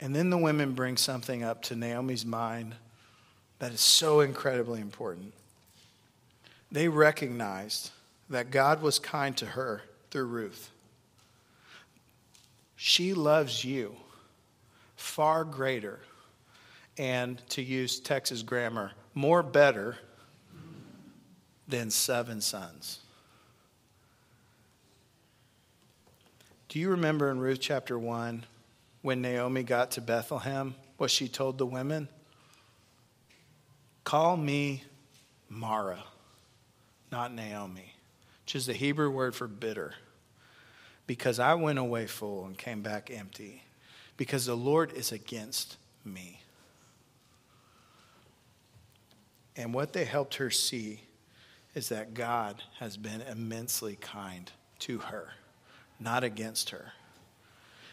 And 0.00 0.16
then 0.16 0.30
the 0.30 0.38
women 0.38 0.72
bring 0.72 0.96
something 0.96 1.42
up 1.42 1.62
to 1.64 1.76
Naomi's 1.76 2.24
mind 2.24 2.74
that 3.58 3.72
is 3.72 3.80
so 3.80 4.20
incredibly 4.20 4.80
important. 4.80 5.34
They 6.72 6.88
recognized 6.88 7.90
that 8.30 8.50
God 8.50 8.80
was 8.80 8.98
kind 8.98 9.36
to 9.36 9.46
her 9.46 9.82
through 10.10 10.26
Ruth. 10.26 10.70
She 12.76 13.12
loves 13.12 13.64
you 13.64 13.96
far 14.96 15.44
greater, 15.44 16.00
and 16.96 17.40
to 17.48 17.62
use 17.62 17.98
Texas 17.98 18.42
grammar, 18.42 18.92
more 19.14 19.42
better 19.42 19.96
than 21.68 21.90
seven 21.90 22.40
sons. 22.40 23.00
Do 26.68 26.78
you 26.78 26.90
remember 26.90 27.30
in 27.30 27.40
Ruth 27.40 27.60
chapter 27.60 27.98
1 27.98 28.44
when 29.02 29.22
Naomi 29.22 29.62
got 29.62 29.92
to 29.92 30.00
Bethlehem, 30.00 30.74
what 30.96 31.10
she 31.10 31.28
told 31.28 31.58
the 31.58 31.66
women? 31.66 32.08
Call 34.04 34.36
me 34.36 34.84
Mara, 35.48 36.04
not 37.10 37.32
Naomi, 37.32 37.94
which 38.44 38.54
is 38.54 38.66
the 38.66 38.72
Hebrew 38.72 39.10
word 39.10 39.34
for 39.34 39.48
bitter. 39.48 39.94
Because 41.06 41.38
I 41.38 41.54
went 41.54 41.78
away 41.78 42.06
full 42.06 42.44
and 42.44 42.56
came 42.56 42.82
back 42.82 43.10
empty. 43.10 43.62
Because 44.16 44.46
the 44.46 44.54
Lord 44.54 44.92
is 44.92 45.12
against 45.12 45.76
me. 46.04 46.40
And 49.56 49.74
what 49.74 49.92
they 49.92 50.04
helped 50.04 50.36
her 50.36 50.50
see 50.50 51.02
is 51.74 51.88
that 51.88 52.14
God 52.14 52.62
has 52.78 52.96
been 52.96 53.22
immensely 53.22 53.96
kind 53.96 54.50
to 54.80 54.98
her, 54.98 55.30
not 55.98 56.24
against 56.24 56.70
her. 56.70 56.92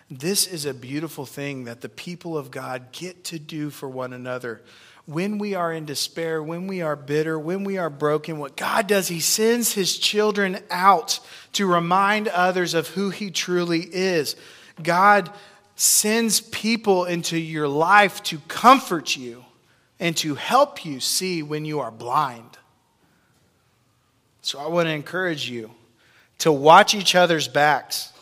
This 0.10 0.48
is 0.48 0.66
a 0.66 0.74
beautiful 0.74 1.26
thing 1.26 1.66
that 1.66 1.82
the 1.82 1.90
people 1.90 2.38
of 2.38 2.50
God 2.50 2.92
get 2.92 3.26
to 3.26 3.40
do 3.40 3.70
for 3.70 3.90
one 3.90 4.14
another. 4.14 4.62
When 5.06 5.38
we 5.38 5.54
are 5.56 5.72
in 5.72 5.86
despair, 5.86 6.42
when 6.42 6.68
we 6.68 6.82
are 6.82 6.96
bitter, 6.96 7.38
when 7.38 7.64
we 7.64 7.78
are 7.78 7.90
broken, 7.90 8.40
what 8.40 8.56
God 8.56 8.88
does, 8.88 9.08
He 9.08 9.20
sends 9.20 9.74
His 9.74 9.98
children 9.98 10.60
out 10.70 11.20
to 11.54 11.66
remind 11.66 12.28
others 12.30 12.74
of 12.74 12.90
who 12.90 13.10
He 13.10 13.32
truly 13.32 13.82
is. 13.82 14.36
God 14.82 15.30
sends 15.76 16.42
people 16.42 17.06
into 17.06 17.38
your 17.38 17.68
life 17.68 18.24
to 18.24 18.40
comfort 18.48 19.16
you 19.16 19.46
and 20.00 20.16
to 20.18 20.36
help 20.36 20.86
you 20.86 21.00
see 21.00 21.44
when 21.44 21.66
you 21.66 21.80
are 21.80 21.92
blind. 21.92 22.58
So 24.42 24.60
I 24.60 24.68
want 24.68 24.88
to 24.88 24.94
encourage 24.94 25.50
you 25.50 25.72
to 26.40 26.52
watch 26.52 26.96
each 26.96 27.16
other's 27.16 27.48
backs. 27.48 28.14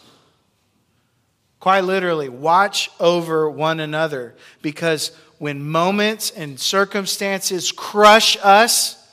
Quite 1.66 1.86
literally, 1.86 2.30
watch 2.30 2.92
over 3.00 3.50
one 3.50 3.80
another 3.80 4.36
because 4.62 5.10
when 5.40 5.68
moments 5.68 6.30
and 6.30 6.60
circumstances 6.60 7.72
crush 7.72 8.38
us, 8.44 9.04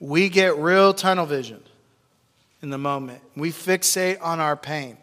we 0.00 0.30
get 0.30 0.56
real 0.56 0.94
tunnel 0.94 1.26
vision 1.26 1.62
in 2.62 2.70
the 2.70 2.78
moment. 2.78 3.20
We 3.36 3.50
fixate 3.50 4.22
on 4.22 4.40
our 4.40 4.56
pain. 4.56 4.96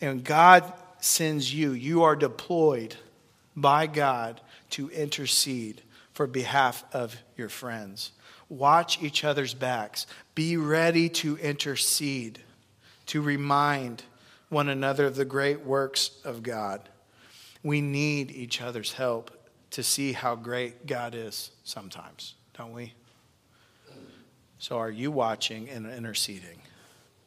And 0.00 0.24
God 0.24 0.64
sends 1.00 1.52
you, 1.52 1.72
you 1.72 2.04
are 2.04 2.16
deployed 2.16 2.96
by 3.54 3.86
God 3.86 4.40
to 4.70 4.88
intercede 4.88 5.82
for 6.14 6.26
behalf 6.26 6.84
of 6.94 7.14
your 7.36 7.50
friends. 7.50 8.12
Watch 8.48 9.02
each 9.02 9.24
other's 9.24 9.52
backs. 9.52 10.06
Be 10.34 10.56
ready 10.56 11.10
to 11.10 11.36
intercede, 11.36 12.38
to 13.08 13.20
remind 13.20 14.04
one 14.50 14.68
another 14.68 15.06
of 15.06 15.16
the 15.16 15.24
great 15.24 15.64
works 15.64 16.10
of 16.24 16.42
God. 16.42 16.88
We 17.62 17.80
need 17.80 18.30
each 18.30 18.60
other's 18.60 18.92
help 18.92 19.30
to 19.70 19.82
see 19.82 20.12
how 20.12 20.34
great 20.34 20.86
God 20.86 21.14
is 21.14 21.52
sometimes, 21.64 22.34
don't 22.56 22.72
we? 22.72 22.92
So, 24.58 24.76
are 24.76 24.90
you 24.90 25.10
watching 25.10 25.70
and 25.70 25.86
interceding? 25.86 26.60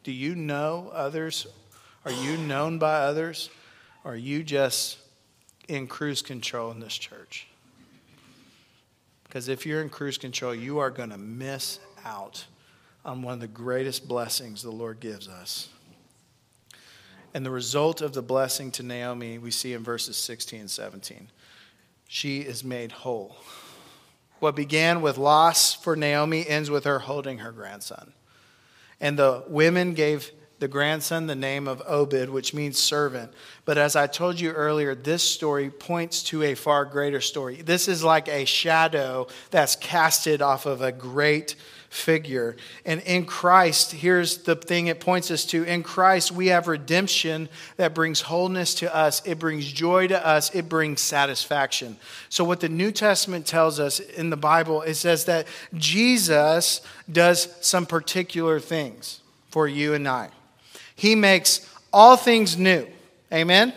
Do 0.04 0.12
you 0.12 0.36
know 0.36 0.92
others? 0.94 1.48
Are 2.06 2.12
you 2.12 2.38
known 2.38 2.78
by 2.78 3.00
others? 3.00 3.50
Are 4.06 4.16
you 4.16 4.44
just 4.44 4.98
in 5.68 5.88
cruise 5.88 6.22
control 6.22 6.72
in 6.72 6.80
this 6.80 6.96
church? 6.96 7.48
Because 9.24 9.48
if 9.48 9.66
you're 9.66 9.82
in 9.82 9.90
cruise 9.90 10.18
control, 10.18 10.54
you 10.54 10.80
are 10.80 10.92
going 10.92 11.10
to 11.10 11.18
miss 11.18 11.80
out 12.06 12.46
on 13.06 13.22
one 13.22 13.36
of 13.36 13.40
the 13.40 13.48
greatest 13.48 14.08
blessings 14.08 14.62
the 14.62 14.70
Lord 14.70 15.00
gives 15.00 15.28
us. 15.28 15.70
And 17.34 17.46
the 17.46 17.52
result 17.52 18.02
of 18.02 18.14
the 18.14 18.22
blessing 18.22 18.72
to 18.72 18.84
Naomi, 18.84 19.38
we 19.38 19.52
see 19.52 19.74
in 19.74 19.84
verses 19.84 20.18
16 20.18 20.62
and 20.62 20.72
17. 20.72 21.30
She 22.08 22.42
is 22.42 22.64
made 22.64 22.92
whole. 22.92 23.38
What 24.40 24.56
began 24.56 25.02
with 25.02 25.18
loss 25.18 25.74
for 25.74 25.96
Naomi 25.96 26.48
ends 26.48 26.70
with 26.70 26.84
her 26.84 27.00
holding 27.00 27.40
her 27.40 27.52
grandson. 27.52 28.14
And 29.00 29.18
the 29.18 29.44
women 29.48 29.94
gave 29.94 30.32
the 30.60 30.68
grandson 30.68 31.28
the 31.28 31.36
name 31.36 31.68
of 31.68 31.82
Obed, 31.86 32.30
which 32.30 32.54
means 32.54 32.78
servant. 32.78 33.34
But 33.66 33.78
as 33.78 33.96
I 33.96 34.08
told 34.08 34.40
you 34.40 34.52
earlier, 34.52 34.96
this 34.96 35.24
story 35.24 35.70
points 35.70 36.24
to 36.24 36.44
a 36.44 36.56
far 36.56 36.86
greater 36.86 37.20
story. 37.20 37.62
This 37.62 37.88
is 37.88 38.04
like 38.04 38.30
a 38.30 38.46
shadow 38.46 39.28
that's 39.52 39.76
casted 39.76 40.42
off 40.42 40.66
of 40.66 40.82
a 40.82 40.92
great 40.92 41.56
figure. 41.94 42.56
And 42.86 43.02
in 43.02 43.24
Christ, 43.24 43.92
here's 43.92 44.40
the 44.40 44.56
thing 44.56 44.88
it 44.88 45.00
points 45.00 45.30
us 45.30 45.46
to 45.46 45.64
in 45.64 45.84
Christ, 45.84 46.32
we 46.32 46.48
have 46.48 46.68
redemption 46.68 47.48
that 47.78 47.94
brings 47.94 48.22
wholeness 48.22 48.74
to 48.76 48.94
us, 48.94 49.22
it 49.26 49.38
brings 49.38 49.72
joy 49.72 50.08
to 50.08 50.26
us, 50.26 50.54
it 50.56 50.68
brings 50.68 51.02
satisfaction. 51.02 51.98
So, 52.30 52.44
what 52.44 52.62
the 52.62 52.70
New 52.70 52.92
Testament 52.92 53.46
tells 53.46 53.80
us 53.80 54.00
in 54.00 54.32
the 54.32 54.38
Bible, 54.38 54.82
it 54.82 54.96
says 54.96 55.26
that 55.26 55.48
Jesus 55.76 56.82
does 57.12 57.56
some 57.62 57.86
particular 57.86 58.60
things 58.60 59.22
for 59.52 59.68
you 59.68 59.94
and 59.94 60.08
I. 60.08 60.30
He 60.96 61.14
makes 61.14 61.70
all 61.94 62.18
things 62.18 62.58
new. 62.58 62.88
Amen. 63.32 63.72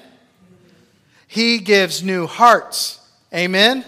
He 1.29 1.59
gives 1.59 2.03
new 2.03 2.27
hearts. 2.27 2.99
Amen. 3.35 3.85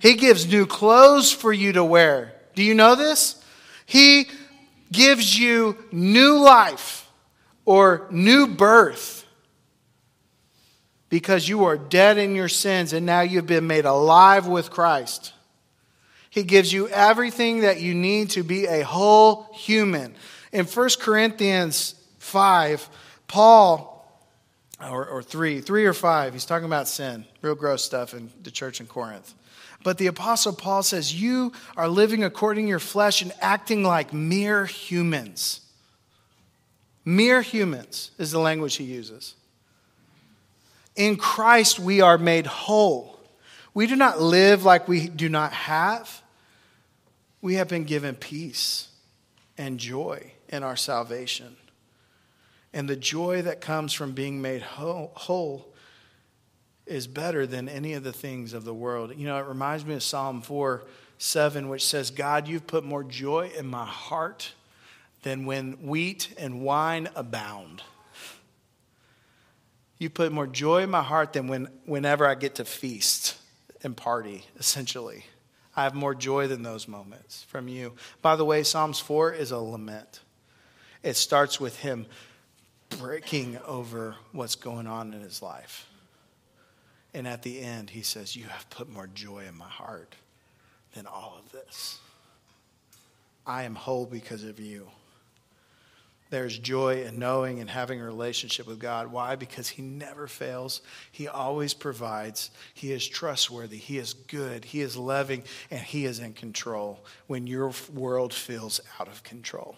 He 0.00 0.14
gives 0.14 0.50
new 0.50 0.66
clothes 0.66 1.30
for 1.30 1.52
you 1.52 1.72
to 1.74 1.84
wear. 1.84 2.35
Do 2.56 2.62
you 2.64 2.74
know 2.74 2.96
this? 2.96 3.40
He 3.84 4.28
gives 4.90 5.38
you 5.38 5.76
new 5.92 6.38
life 6.38 7.08
or 7.66 8.08
new 8.10 8.46
birth 8.46 9.24
because 11.10 11.48
you 11.48 11.64
are 11.64 11.76
dead 11.76 12.18
in 12.18 12.34
your 12.34 12.48
sins 12.48 12.92
and 12.92 13.04
now 13.04 13.20
you've 13.20 13.46
been 13.46 13.66
made 13.66 13.84
alive 13.84 14.46
with 14.48 14.70
Christ. 14.70 15.34
He 16.30 16.44
gives 16.44 16.72
you 16.72 16.88
everything 16.88 17.60
that 17.60 17.80
you 17.80 17.94
need 17.94 18.30
to 18.30 18.42
be 18.42 18.64
a 18.66 18.82
whole 18.82 19.48
human. 19.52 20.14
In 20.50 20.64
1 20.64 20.88
Corinthians 20.98 21.94
5, 22.20 22.88
Paul, 23.28 23.92
or, 24.80 25.06
or 25.06 25.22
3, 25.22 25.60
3 25.60 25.84
or 25.84 25.92
5, 25.92 26.32
he's 26.32 26.46
talking 26.46 26.66
about 26.66 26.88
sin, 26.88 27.26
real 27.42 27.54
gross 27.54 27.84
stuff 27.84 28.14
in 28.14 28.30
the 28.42 28.50
church 28.50 28.80
in 28.80 28.86
Corinth. 28.86 29.34
But 29.86 29.98
the 29.98 30.08
Apostle 30.08 30.52
Paul 30.52 30.82
says, 30.82 31.14
You 31.14 31.52
are 31.76 31.88
living 31.88 32.24
according 32.24 32.64
to 32.64 32.68
your 32.70 32.80
flesh 32.80 33.22
and 33.22 33.32
acting 33.40 33.84
like 33.84 34.12
mere 34.12 34.66
humans. 34.66 35.60
Mere 37.04 37.40
humans 37.40 38.10
is 38.18 38.32
the 38.32 38.40
language 38.40 38.74
he 38.74 38.82
uses. 38.82 39.36
In 40.96 41.14
Christ, 41.14 41.78
we 41.78 42.00
are 42.00 42.18
made 42.18 42.48
whole. 42.48 43.20
We 43.74 43.86
do 43.86 43.94
not 43.94 44.20
live 44.20 44.64
like 44.64 44.88
we 44.88 45.06
do 45.06 45.28
not 45.28 45.52
have. 45.52 46.20
We 47.40 47.54
have 47.54 47.68
been 47.68 47.84
given 47.84 48.16
peace 48.16 48.88
and 49.56 49.78
joy 49.78 50.32
in 50.48 50.64
our 50.64 50.74
salvation. 50.74 51.54
And 52.72 52.88
the 52.88 52.96
joy 52.96 53.42
that 53.42 53.60
comes 53.60 53.92
from 53.92 54.14
being 54.14 54.42
made 54.42 54.62
whole 54.62 55.72
is 56.86 57.06
better 57.06 57.46
than 57.46 57.68
any 57.68 57.94
of 57.94 58.04
the 58.04 58.12
things 58.12 58.52
of 58.52 58.64
the 58.64 58.74
world. 58.74 59.12
You 59.16 59.26
know, 59.26 59.38
it 59.38 59.46
reminds 59.46 59.84
me 59.84 59.94
of 59.94 60.02
Psalm 60.02 60.40
4 60.40 60.84
7, 61.18 61.68
which 61.68 61.84
says, 61.84 62.10
God, 62.10 62.46
you've 62.46 62.66
put 62.66 62.84
more 62.84 63.02
joy 63.02 63.50
in 63.56 63.66
my 63.66 63.86
heart 63.86 64.52
than 65.22 65.46
when 65.46 65.72
wheat 65.82 66.34
and 66.38 66.60
wine 66.60 67.08
abound. 67.14 67.82
You 69.98 70.10
put 70.10 70.30
more 70.30 70.46
joy 70.46 70.82
in 70.82 70.90
my 70.90 71.02
heart 71.02 71.32
than 71.32 71.48
when, 71.48 71.68
whenever 71.86 72.26
I 72.26 72.34
get 72.34 72.56
to 72.56 72.66
feast 72.66 73.36
and 73.82 73.96
party, 73.96 74.44
essentially. 74.58 75.24
I 75.74 75.84
have 75.84 75.94
more 75.94 76.14
joy 76.14 76.48
than 76.48 76.62
those 76.62 76.86
moments 76.86 77.44
from 77.44 77.66
you. 77.66 77.94
By 78.20 78.36
the 78.36 78.44
way, 78.44 78.62
Psalms 78.62 79.00
4 79.00 79.32
is 79.32 79.52
a 79.52 79.58
lament. 79.58 80.20
It 81.02 81.16
starts 81.16 81.58
with 81.58 81.78
him 81.78 82.06
breaking 82.90 83.58
over 83.66 84.16
what's 84.32 84.54
going 84.54 84.86
on 84.86 85.12
in 85.14 85.20
his 85.20 85.42
life. 85.42 85.88
And 87.16 87.26
at 87.26 87.40
the 87.40 87.62
end, 87.62 87.88
he 87.88 88.02
says, 88.02 88.36
You 88.36 88.44
have 88.44 88.68
put 88.68 88.90
more 88.90 89.06
joy 89.06 89.44
in 89.48 89.56
my 89.56 89.68
heart 89.68 90.14
than 90.94 91.06
all 91.06 91.40
of 91.42 91.50
this. 91.50 91.98
I 93.46 93.62
am 93.62 93.74
whole 93.74 94.04
because 94.04 94.44
of 94.44 94.60
you. 94.60 94.88
There's 96.28 96.58
joy 96.58 97.04
in 97.04 97.18
knowing 97.18 97.60
and 97.60 97.70
having 97.70 98.02
a 98.02 98.04
relationship 98.04 98.66
with 98.66 98.80
God. 98.80 99.10
Why? 99.10 99.34
Because 99.34 99.66
He 99.66 99.80
never 99.80 100.26
fails. 100.26 100.82
He 101.10 101.26
always 101.26 101.72
provides. 101.72 102.50
He 102.74 102.92
is 102.92 103.08
trustworthy. 103.08 103.78
He 103.78 103.96
is 103.96 104.12
good. 104.12 104.66
He 104.66 104.82
is 104.82 104.94
loving. 104.94 105.44
And 105.70 105.80
He 105.80 106.04
is 106.04 106.18
in 106.18 106.34
control 106.34 107.02
when 107.28 107.46
your 107.46 107.72
world 107.94 108.34
feels 108.34 108.78
out 109.00 109.08
of 109.08 109.22
control. 109.22 109.76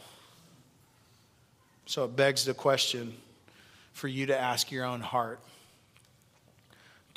So 1.86 2.04
it 2.04 2.16
begs 2.16 2.46
the 2.46 2.54
question 2.54 3.14
for 3.92 4.08
you 4.08 4.26
to 4.26 4.36
ask 4.36 4.72
your 4.72 4.84
own 4.84 5.02
heart 5.02 5.38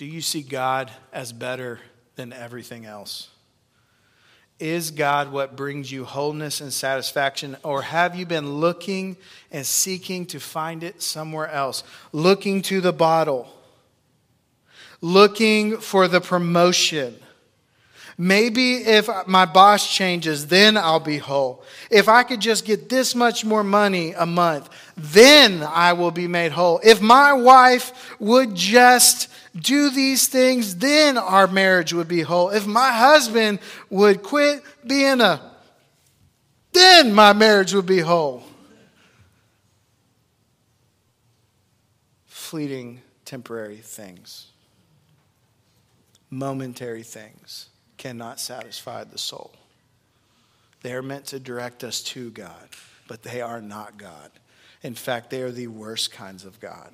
do 0.02 0.08
you 0.08 0.20
see 0.20 0.42
God 0.42 0.90
as 1.14 1.32
better 1.32 1.80
than 2.16 2.34
everything 2.34 2.88
else? 2.88 3.30
Is 4.60 4.90
God 4.90 5.32
what 5.32 5.56
brings 5.56 5.92
you 5.92 6.06
wholeness 6.06 6.60
and 6.60 6.74
satisfaction, 6.74 7.56
or 7.62 7.84
have 7.84 8.16
you 8.16 8.26
been 8.26 8.54
looking 8.54 9.16
and 9.52 9.64
seeking 9.64 10.26
to 10.26 10.40
find 10.40 10.84
it 10.84 11.04
somewhere 11.04 11.50
else? 11.50 11.84
Looking 12.14 12.64
to 12.64 12.82
the 12.82 12.92
bottle, 12.92 13.48
looking 15.02 15.78
for 15.78 16.08
the 16.08 16.20
promotion. 16.20 17.16
Maybe 18.18 18.78
if 18.78 19.08
my 19.28 19.46
boss 19.46 19.88
changes, 19.94 20.48
then 20.48 20.78
I'll 20.78 21.00
be 21.00 21.20
whole. 21.20 21.64
If 21.92 22.10
I 22.10 22.24
could 22.24 22.40
just 22.40 22.66
get 22.66 22.90
this 22.90 23.14
much 23.14 23.46
more 23.46 23.64
money 23.64 24.14
a 24.14 24.26
month, 24.26 24.68
then 24.98 25.62
I 25.62 25.94
will 25.94 26.10
be 26.10 26.28
made 26.28 26.54
whole. 26.54 26.80
If 26.84 27.02
my 27.02 27.34
wife 27.34 28.16
would 28.20 28.56
just 28.56 29.28
do 29.56 29.90
these 29.90 30.28
things, 30.28 30.78
then 30.78 31.18
our 31.18 31.48
marriage 31.48 31.94
would 31.94 32.08
be 32.08 32.22
whole. 32.22 32.50
If 32.50 32.66
my 32.66 32.92
husband 32.92 33.60
would 33.90 34.24
quit 34.24 34.64
being 34.86 35.22
a, 35.22 35.52
then 36.72 37.14
my 37.14 37.34
marriage 37.34 37.74
would 37.74 37.86
be 37.86 38.00
whole. 38.00 38.44
Fleeting, 42.26 43.02
temporary 43.26 43.78
things, 43.78 44.48
momentary 46.30 47.04
things 47.04 47.70
cannot 47.98 48.40
satisfy 48.40 49.04
the 49.04 49.18
soul. 49.18 49.54
They 50.82 50.94
are 50.94 51.02
meant 51.02 51.26
to 51.28 51.40
direct 51.40 51.84
us 51.84 52.02
to 52.04 52.32
God, 52.32 52.70
but 53.08 53.22
they 53.24 53.42
are 53.42 53.62
not 53.62 53.98
God. 53.98 54.32
In 54.82 54.96
fact, 54.96 55.30
they 55.30 55.42
are 55.44 55.52
the 55.52 55.68
worst 55.68 56.12
kinds 56.12 56.44
of 56.44 56.60
God. 56.60 56.92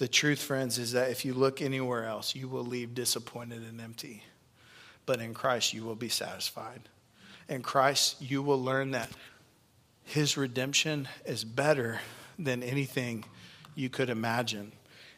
The 0.00 0.08
truth, 0.08 0.40
friends, 0.40 0.78
is 0.78 0.92
that 0.92 1.10
if 1.10 1.26
you 1.26 1.34
look 1.34 1.60
anywhere 1.60 2.06
else, 2.06 2.34
you 2.34 2.48
will 2.48 2.64
leave 2.64 2.94
disappointed 2.94 3.60
and 3.68 3.82
empty. 3.82 4.22
but 5.04 5.20
in 5.20 5.34
Christ 5.34 5.74
you 5.74 5.84
will 5.84 5.94
be 5.94 6.08
satisfied. 6.08 6.80
In 7.50 7.60
Christ 7.60 8.16
you 8.18 8.40
will 8.40 8.62
learn 8.62 8.92
that 8.92 9.10
his 10.04 10.38
redemption 10.38 11.06
is 11.26 11.44
better 11.44 12.00
than 12.38 12.62
anything 12.62 13.26
you 13.74 13.90
could 13.90 14.08
imagine. 14.08 14.72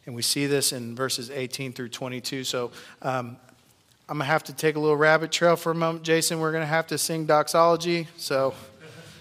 And 0.05 0.17
we 0.17 0.23
see 0.23 0.47
this 0.47 0.73
in 0.73 0.97
verses 0.97 1.31
18 1.31 1.75
through 1.75 1.91
22. 1.91 2.43
So 2.43 2.73
um, 3.03 3.37
I'm 4.09 4.19
going 4.19 4.27
to 4.27 4.33
have 4.33 4.43
to 4.45 4.53
take 4.53 4.75
a 4.75 4.81
little 4.81 4.97
rabbit 4.97 5.31
trail 5.31 5.55
for 5.55 5.71
a 5.71 5.77
moment. 5.77 6.03
Jason, 6.03 6.41
we're 6.41 6.51
going 6.51 6.63
to 6.65 6.67
have 6.67 6.89
to 6.89 6.99
sing 6.99 7.25
doxology. 7.25 8.09
So 8.17 8.53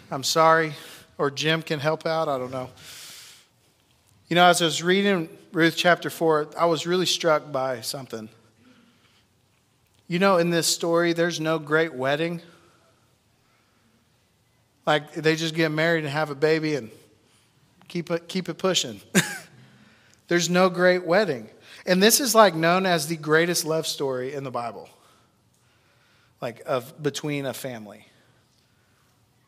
I'm 0.10 0.24
sorry. 0.24 0.74
Or 1.20 1.30
Jim 1.30 1.62
can 1.62 1.80
help 1.80 2.08
out. 2.08 2.28
I 2.28 2.40
don't 2.40 2.52
know. 2.52 2.72
You 4.32 4.36
know, 4.36 4.46
as 4.46 4.62
I 4.62 4.66
was 4.66 4.82
reading 4.82 5.28
Ruth 5.52 5.76
chapter 5.76 6.10
4, 6.10 6.52
I 6.58 6.64
was 6.64 6.88
really 6.88 7.06
struck 7.06 7.52
by 7.52 7.82
something. 7.82 8.30
You 10.08 10.20
know, 10.20 10.38
in 10.38 10.52
this 10.52 10.68
story, 10.68 11.12
there's 11.12 11.42
no 11.42 11.60
great 11.60 11.94
wedding. 11.94 12.42
Like, 14.86 15.12
they 15.12 15.36
just 15.36 15.54
get 15.54 15.70
married 15.70 16.06
and 16.06 16.14
have 16.14 16.30
a 16.30 16.36
baby 16.36 16.76
and 16.76 16.92
keep 17.90 18.10
it, 18.10 18.30
keep 18.30 18.48
it 18.48 18.58
pushing. 18.58 19.02
there's 20.30 20.50
no 20.50 20.70
great 20.70 21.06
wedding. 21.06 21.50
And 21.86 22.02
this 22.02 22.22
is 22.22 22.34
like 22.34 22.56
known 22.56 22.86
as 22.86 23.08
the 23.08 23.18
greatest 23.18 23.66
love 23.66 23.86
story 23.86 24.34
in 24.34 24.46
the 24.46 24.52
Bible, 24.52 24.88
like 26.40 26.62
of 26.66 27.04
between 27.04 27.46
a 27.46 27.54
family. 27.54 28.08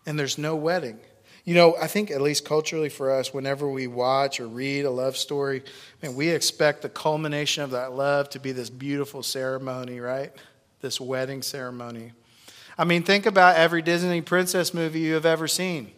And 0.05 0.19
there's 0.19 0.37
no 0.37 0.57
wedding. 0.57 0.99
You 1.45 1.55
know, 1.55 1.75
I 1.75 1.87
think 1.87 2.09
at 2.09 2.21
least 2.21 2.45
culturally 2.45 2.87
for 2.87 3.11
us, 3.11 3.33
whenever 3.33 3.69
we 3.69 3.87
watch 3.87 4.39
or 4.39 4.47
read 4.47 4.85
a 4.85 4.89
love 4.89 5.17
story, 5.17 5.63
man, 6.01 6.15
we 6.15 6.29
expect 6.29 6.81
the 6.81 6.89
culmination 6.89 7.63
of 7.63 7.71
that 7.71 7.91
love 7.91 8.29
to 8.29 8.39
be 8.39 8.53
this 8.53 8.69
beautiful 8.69 9.23
ceremony, 9.23 9.99
right? 9.99 10.31
This 10.79 11.01
wedding 11.01 11.41
ceremony. 11.41 12.13
I 12.77 12.85
mean, 12.85 13.03
think 13.03 13.25
about 13.25 13.57
every 13.57 13.81
Disney 13.81 14.21
princess 14.21 14.73
movie 14.73 15.01
you 15.01 15.15
have 15.15 15.25
ever 15.25 15.47
seen. 15.47 15.91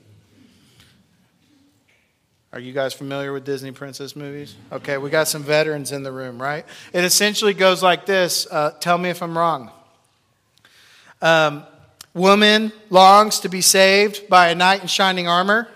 Are 2.51 2.59
you 2.59 2.73
guys 2.73 2.93
familiar 2.93 3.31
with 3.33 3.43
Disney 3.43 3.71
princess 3.71 4.15
movies? 4.15 4.55
Okay, 4.71 4.97
we 4.97 5.09
got 5.09 5.27
some 5.27 5.43
veterans 5.43 5.91
in 5.91 6.03
the 6.03 6.11
room, 6.11 6.41
right? 6.41 6.65
It 6.93 7.03
essentially 7.03 7.53
goes 7.53 7.83
like 7.83 8.05
this 8.05 8.47
uh, 8.49 8.71
Tell 8.79 8.97
me 8.97 9.09
if 9.09 9.21
I'm 9.21 9.37
wrong. 9.37 9.71
Um, 11.21 11.65
woman 12.15 12.71
longs 12.89 13.41
to 13.41 13.49
be 13.49 13.61
saved 13.61 14.27
by 14.27 14.47
a 14.47 14.55
knight 14.55 14.81
in 14.81 14.87
shining 14.87 15.27
armor. 15.27 15.67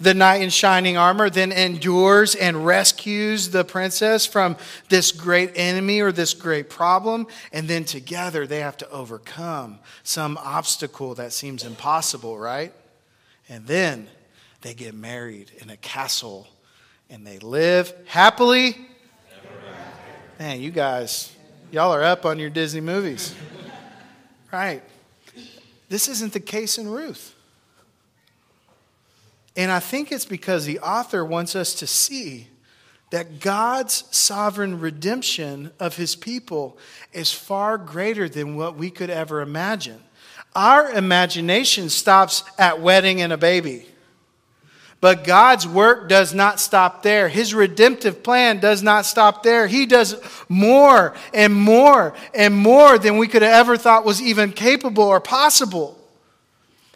The 0.00 0.14
knight 0.14 0.42
in 0.42 0.50
shining 0.50 0.96
armor 0.96 1.30
then 1.30 1.52
endures 1.52 2.34
and 2.34 2.66
rescues 2.66 3.50
the 3.50 3.62
princess 3.62 4.26
from 4.26 4.56
this 4.88 5.12
great 5.12 5.52
enemy 5.54 6.00
or 6.00 6.10
this 6.10 6.34
great 6.34 6.68
problem. 6.68 7.28
And 7.52 7.68
then 7.68 7.84
together 7.84 8.44
they 8.44 8.60
have 8.60 8.76
to 8.78 8.90
overcome 8.90 9.78
some 10.02 10.36
obstacle 10.38 11.14
that 11.14 11.32
seems 11.32 11.62
impossible, 11.62 12.36
right? 12.36 12.72
And 13.48 13.64
then 13.66 14.08
they 14.62 14.74
get 14.74 14.94
married 14.94 15.52
in 15.58 15.70
a 15.70 15.76
castle 15.76 16.48
and 17.08 17.24
they 17.24 17.38
live 17.38 17.92
happily. 18.06 18.76
Man, 20.40 20.60
you 20.60 20.72
guys, 20.72 21.30
y'all 21.70 21.92
are 21.92 22.02
up 22.02 22.26
on 22.26 22.40
your 22.40 22.50
Disney 22.50 22.80
movies. 22.80 23.34
Right. 24.50 24.82
This 25.92 26.08
isn't 26.08 26.32
the 26.32 26.40
case 26.40 26.78
in 26.78 26.88
Ruth. 26.88 27.34
And 29.54 29.70
I 29.70 29.78
think 29.78 30.10
it's 30.10 30.24
because 30.24 30.64
the 30.64 30.78
author 30.78 31.22
wants 31.22 31.54
us 31.54 31.74
to 31.74 31.86
see 31.86 32.46
that 33.10 33.40
God's 33.40 34.04
sovereign 34.10 34.80
redemption 34.80 35.70
of 35.78 35.98
his 35.98 36.16
people 36.16 36.78
is 37.12 37.30
far 37.30 37.76
greater 37.76 38.26
than 38.26 38.56
what 38.56 38.74
we 38.74 38.88
could 38.88 39.10
ever 39.10 39.42
imagine. 39.42 40.00
Our 40.54 40.90
imagination 40.90 41.90
stops 41.90 42.42
at 42.58 42.80
wedding 42.80 43.20
and 43.20 43.30
a 43.30 43.36
baby. 43.36 43.84
But 45.02 45.24
God's 45.24 45.66
work 45.66 46.08
does 46.08 46.32
not 46.32 46.60
stop 46.60 47.02
there. 47.02 47.28
His 47.28 47.52
redemptive 47.52 48.22
plan 48.22 48.60
does 48.60 48.84
not 48.84 49.04
stop 49.04 49.42
there. 49.42 49.66
He 49.66 49.84
does 49.84 50.14
more 50.48 51.14
and 51.34 51.52
more 51.52 52.14
and 52.32 52.54
more 52.54 53.00
than 53.00 53.18
we 53.18 53.26
could 53.26 53.42
have 53.42 53.52
ever 53.52 53.76
thought 53.76 54.04
was 54.04 54.22
even 54.22 54.52
capable 54.52 55.02
or 55.02 55.20
possible. 55.20 55.98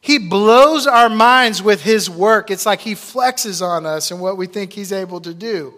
He 0.01 0.19
blows 0.19 0.87
our 0.87 1.09
minds 1.09 1.65
with 1.65 1.83
His 1.83 2.09
work. 2.09 2.49
It's 2.49 2.65
like 2.65 2.81
He 2.81 2.95
flexes 2.95 3.61
on 3.61 3.85
us 3.85 4.13
and 4.13 4.21
what 4.21 4.37
we 4.37 4.47
think 4.47 4.73
He's 4.73 4.93
able 4.93 5.21
to 5.23 5.35
do. 5.35 5.75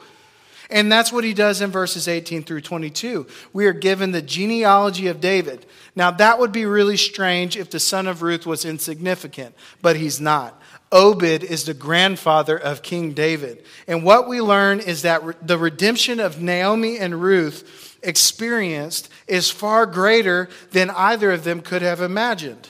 And 0.70 0.92
that's 0.92 1.10
what 1.10 1.24
he 1.24 1.32
does 1.32 1.62
in 1.62 1.70
verses 1.70 2.08
18 2.08 2.42
through 2.42 2.60
22. 2.60 3.26
We 3.54 3.64
are 3.64 3.72
given 3.72 4.12
the 4.12 4.20
genealogy 4.20 5.06
of 5.06 5.18
David. 5.18 5.64
Now, 5.96 6.10
that 6.10 6.38
would 6.38 6.52
be 6.52 6.66
really 6.66 6.98
strange 6.98 7.56
if 7.56 7.70
the 7.70 7.80
son 7.80 8.06
of 8.06 8.20
Ruth 8.20 8.44
was 8.44 8.66
insignificant, 8.66 9.54
but 9.80 9.96
he's 9.96 10.20
not. 10.20 10.60
Obed 10.90 11.44
is 11.44 11.64
the 11.64 11.74
grandfather 11.74 12.56
of 12.56 12.82
King 12.82 13.12
David. 13.12 13.64
And 13.86 14.04
what 14.04 14.28
we 14.28 14.40
learn 14.40 14.80
is 14.80 15.02
that 15.02 15.46
the 15.46 15.58
redemption 15.58 16.18
of 16.20 16.40
Naomi 16.40 16.98
and 16.98 17.20
Ruth 17.20 17.98
experienced 18.02 19.08
is 19.26 19.50
far 19.50 19.84
greater 19.84 20.48
than 20.70 20.90
either 20.90 21.30
of 21.30 21.44
them 21.44 21.60
could 21.60 21.82
have 21.82 22.00
imagined. 22.00 22.68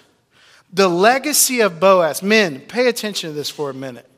The 0.73 0.89
legacy 0.89 1.61
of 1.61 1.81
Boaz, 1.81 2.23
men, 2.23 2.61
pay 2.61 2.89
attention 2.89 3.31
to 3.31 3.35
this 3.35 3.51
for 3.51 3.71
a 3.71 3.75
minute. 3.75 4.09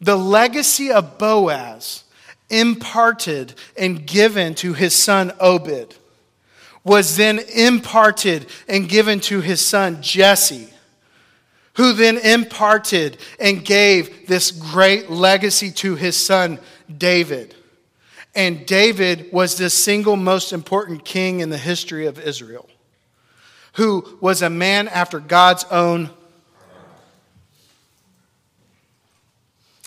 The 0.00 0.16
legacy 0.16 0.92
of 0.92 1.18
Boaz, 1.18 2.04
imparted 2.50 3.54
and 3.76 4.06
given 4.06 4.54
to 4.56 4.74
his 4.74 4.94
son 4.94 5.32
Obed, 5.40 5.96
was 6.84 7.16
then 7.16 7.38
imparted 7.54 8.46
and 8.68 8.88
given 8.88 9.18
to 9.18 9.40
his 9.40 9.64
son 9.64 10.02
Jesse 10.02 10.73
who 11.74 11.92
then 11.92 12.18
imparted 12.18 13.18
and 13.38 13.64
gave 13.64 14.26
this 14.26 14.50
great 14.50 15.10
legacy 15.10 15.70
to 15.70 15.96
his 15.96 16.16
son 16.16 16.58
David. 16.96 17.54
And 18.34 18.66
David 18.66 19.32
was 19.32 19.56
the 19.56 19.70
single 19.70 20.16
most 20.16 20.52
important 20.52 21.04
king 21.04 21.40
in 21.40 21.50
the 21.50 21.58
history 21.58 22.06
of 22.06 22.18
Israel, 22.18 22.68
who 23.74 24.18
was 24.20 24.42
a 24.42 24.50
man 24.50 24.88
after 24.88 25.20
God's 25.20 25.64
own 25.64 26.10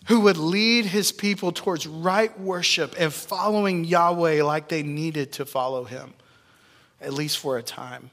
who 0.07 0.21
would 0.21 0.37
lead 0.37 0.85
his 0.85 1.11
people 1.11 1.51
towards 1.51 1.85
right 1.85 2.37
worship 2.39 2.95
and 2.97 3.13
following 3.13 3.83
Yahweh 3.83 4.41
like 4.41 4.69
they 4.69 4.81
needed 4.81 5.33
to 5.33 5.45
follow 5.45 5.83
him, 5.83 6.13
at 7.01 7.11
least 7.13 7.37
for 7.37 7.57
a 7.57 7.63
time. 7.63 8.09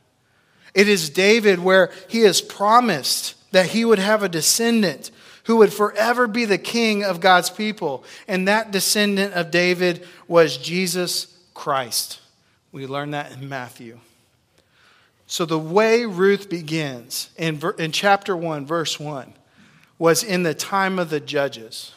It 0.75 0.89
is 0.89 1.09
David 1.09 1.61
where 1.61 1.93
he 2.09 2.22
is 2.22 2.43
promised 2.43 3.37
that 3.55 3.66
he 3.66 3.84
would 3.84 4.00
have 4.00 4.24
a 4.24 4.28
descendant 4.28 5.12
who 5.44 5.59
would 5.59 5.72
forever 5.72 6.26
be 6.26 6.44
the 6.44 6.59
king 6.59 7.05
of 7.05 7.20
God's 7.20 7.50
people. 7.50 8.02
And 8.26 8.48
that 8.48 8.72
descendant 8.72 9.32
of 9.34 9.52
David 9.52 10.05
was 10.26 10.57
Jesus 10.57 11.38
Christ. 11.55 12.20
We 12.72 12.88
learn 12.88 13.12
that 13.12 13.30
in 13.30 13.48
Matthew. 13.48 14.00
So 15.28 15.44
the 15.44 15.57
way 15.57 16.05
Ruth 16.05 16.50
begins 16.50 17.30
in, 17.36 17.62
in 17.78 17.92
chapter 17.92 18.36
1, 18.36 18.66
verse 18.66 18.98
1, 18.98 19.32
was 20.00 20.24
in 20.24 20.42
the 20.42 20.55
time 20.55 20.98
of 20.98 21.09
the 21.09 21.20
judges, 21.20 21.92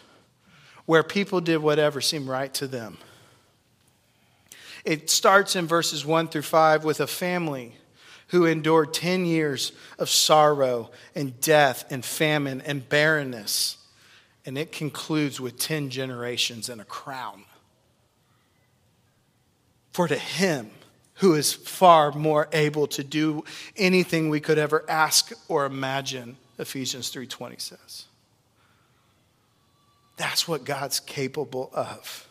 where 0.85 1.01
people 1.01 1.41
did 1.41 1.57
whatever 1.57 2.01
seemed 2.01 2.27
right 2.27 2.53
to 2.53 2.67
them. 2.67 2.99
It 4.85 5.09
starts 5.09 5.55
in 5.55 5.65
verses 5.65 6.05
1 6.05 6.27
through 6.27 6.43
5 6.43 6.83
with 6.83 6.99
a 6.99 7.07
family 7.07 7.77
who 8.27 8.45
endured 8.45 8.93
10 8.93 9.25
years 9.25 9.71
of 9.97 10.09
sorrow 10.09 10.91
and 11.15 11.39
death 11.39 11.85
and 11.89 12.03
famine 12.03 12.61
and 12.61 12.87
barrenness. 12.87 13.77
And 14.45 14.57
it 14.57 14.71
concludes 14.71 15.39
with 15.39 15.57
10 15.57 15.89
generations 15.89 16.69
and 16.69 16.81
a 16.81 16.85
crown. 16.85 17.45
For 19.91 20.07
to 20.07 20.17
him 20.17 20.71
who 21.15 21.33
is 21.33 21.53
far 21.53 22.11
more 22.11 22.47
able 22.53 22.87
to 22.87 23.03
do 23.03 23.43
anything 23.75 24.29
we 24.29 24.39
could 24.39 24.57
ever 24.57 24.85
ask 24.87 25.31
or 25.47 25.65
imagine, 25.65 26.37
Ephesians 26.59 27.09
3:20 27.11 27.59
says. 27.59 28.05
That's 30.17 30.47
what 30.47 30.63
God's 30.63 30.99
capable 30.99 31.69
of. 31.73 32.27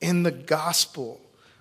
In 0.00 0.22
the 0.22 0.30
gospel, 0.30 1.20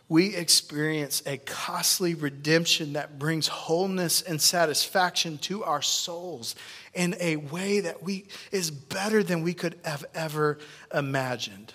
we 0.09 0.35
experience 0.35 1.21
a 1.25 1.37
costly 1.37 2.13
redemption 2.13 2.93
that 2.93 3.19
brings 3.19 3.47
wholeness 3.47 4.21
and 4.21 4.41
satisfaction 4.41 5.37
to 5.39 5.63
our 5.63 5.81
souls 5.81 6.55
in 6.93 7.15
a 7.19 7.35
way 7.35 7.81
that 7.81 8.01
we 8.01 8.25
is 8.51 8.71
better 8.71 9.21
than 9.21 9.41
we 9.41 9.53
could 9.53 9.77
have 9.83 10.05
ever 10.15 10.59
imagined. 10.93 11.73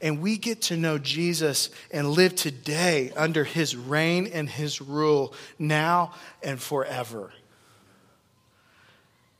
And 0.00 0.20
we 0.20 0.36
get 0.36 0.62
to 0.62 0.76
know 0.76 0.98
Jesus 0.98 1.70
and 1.90 2.10
live 2.10 2.36
today 2.36 3.10
under 3.16 3.42
his 3.42 3.74
reign 3.74 4.28
and 4.32 4.48
his 4.48 4.80
rule 4.80 5.34
now 5.58 6.12
and 6.42 6.60
forever. 6.60 7.32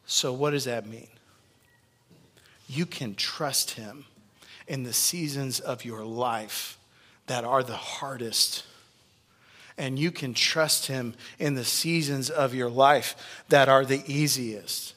So, 0.06 0.32
what 0.32 0.50
does 0.50 0.64
that 0.64 0.86
mean? 0.86 1.08
You 2.66 2.86
can 2.86 3.14
trust 3.14 3.72
him 3.72 4.06
in 4.66 4.82
the 4.82 4.92
seasons 4.92 5.60
of 5.60 5.84
your 5.84 6.04
life 6.04 6.73
that 7.26 7.44
are 7.44 7.62
the 7.62 7.76
hardest. 7.76 8.64
And 9.76 9.98
you 9.98 10.10
can 10.10 10.34
trust 10.34 10.86
him 10.86 11.14
in 11.38 11.54
the 11.54 11.64
seasons 11.64 12.30
of 12.30 12.54
your 12.54 12.70
life 12.70 13.42
that 13.48 13.68
are 13.68 13.84
the 13.84 14.02
easiest. 14.06 14.94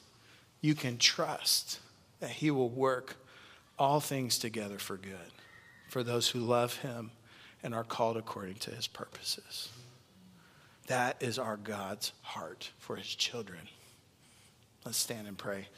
You 0.60 0.74
can 0.74 0.98
trust 0.98 1.80
that 2.20 2.30
he 2.30 2.50
will 2.50 2.68
work 2.68 3.16
all 3.78 4.00
things 4.00 4.38
together 4.38 4.78
for 4.78 4.96
good 4.96 5.32
for 5.88 6.02
those 6.02 6.28
who 6.28 6.40
love 6.40 6.76
him 6.76 7.10
and 7.62 7.74
are 7.74 7.84
called 7.84 8.16
according 8.16 8.56
to 8.56 8.70
his 8.70 8.86
purposes. 8.86 9.70
That 10.86 11.16
is 11.20 11.38
our 11.38 11.56
God's 11.56 12.12
heart 12.22 12.70
for 12.78 12.96
his 12.96 13.14
children. 13.14 13.60
Let's 14.84 14.98
stand 14.98 15.26
and 15.26 15.36
pray. 15.36 15.68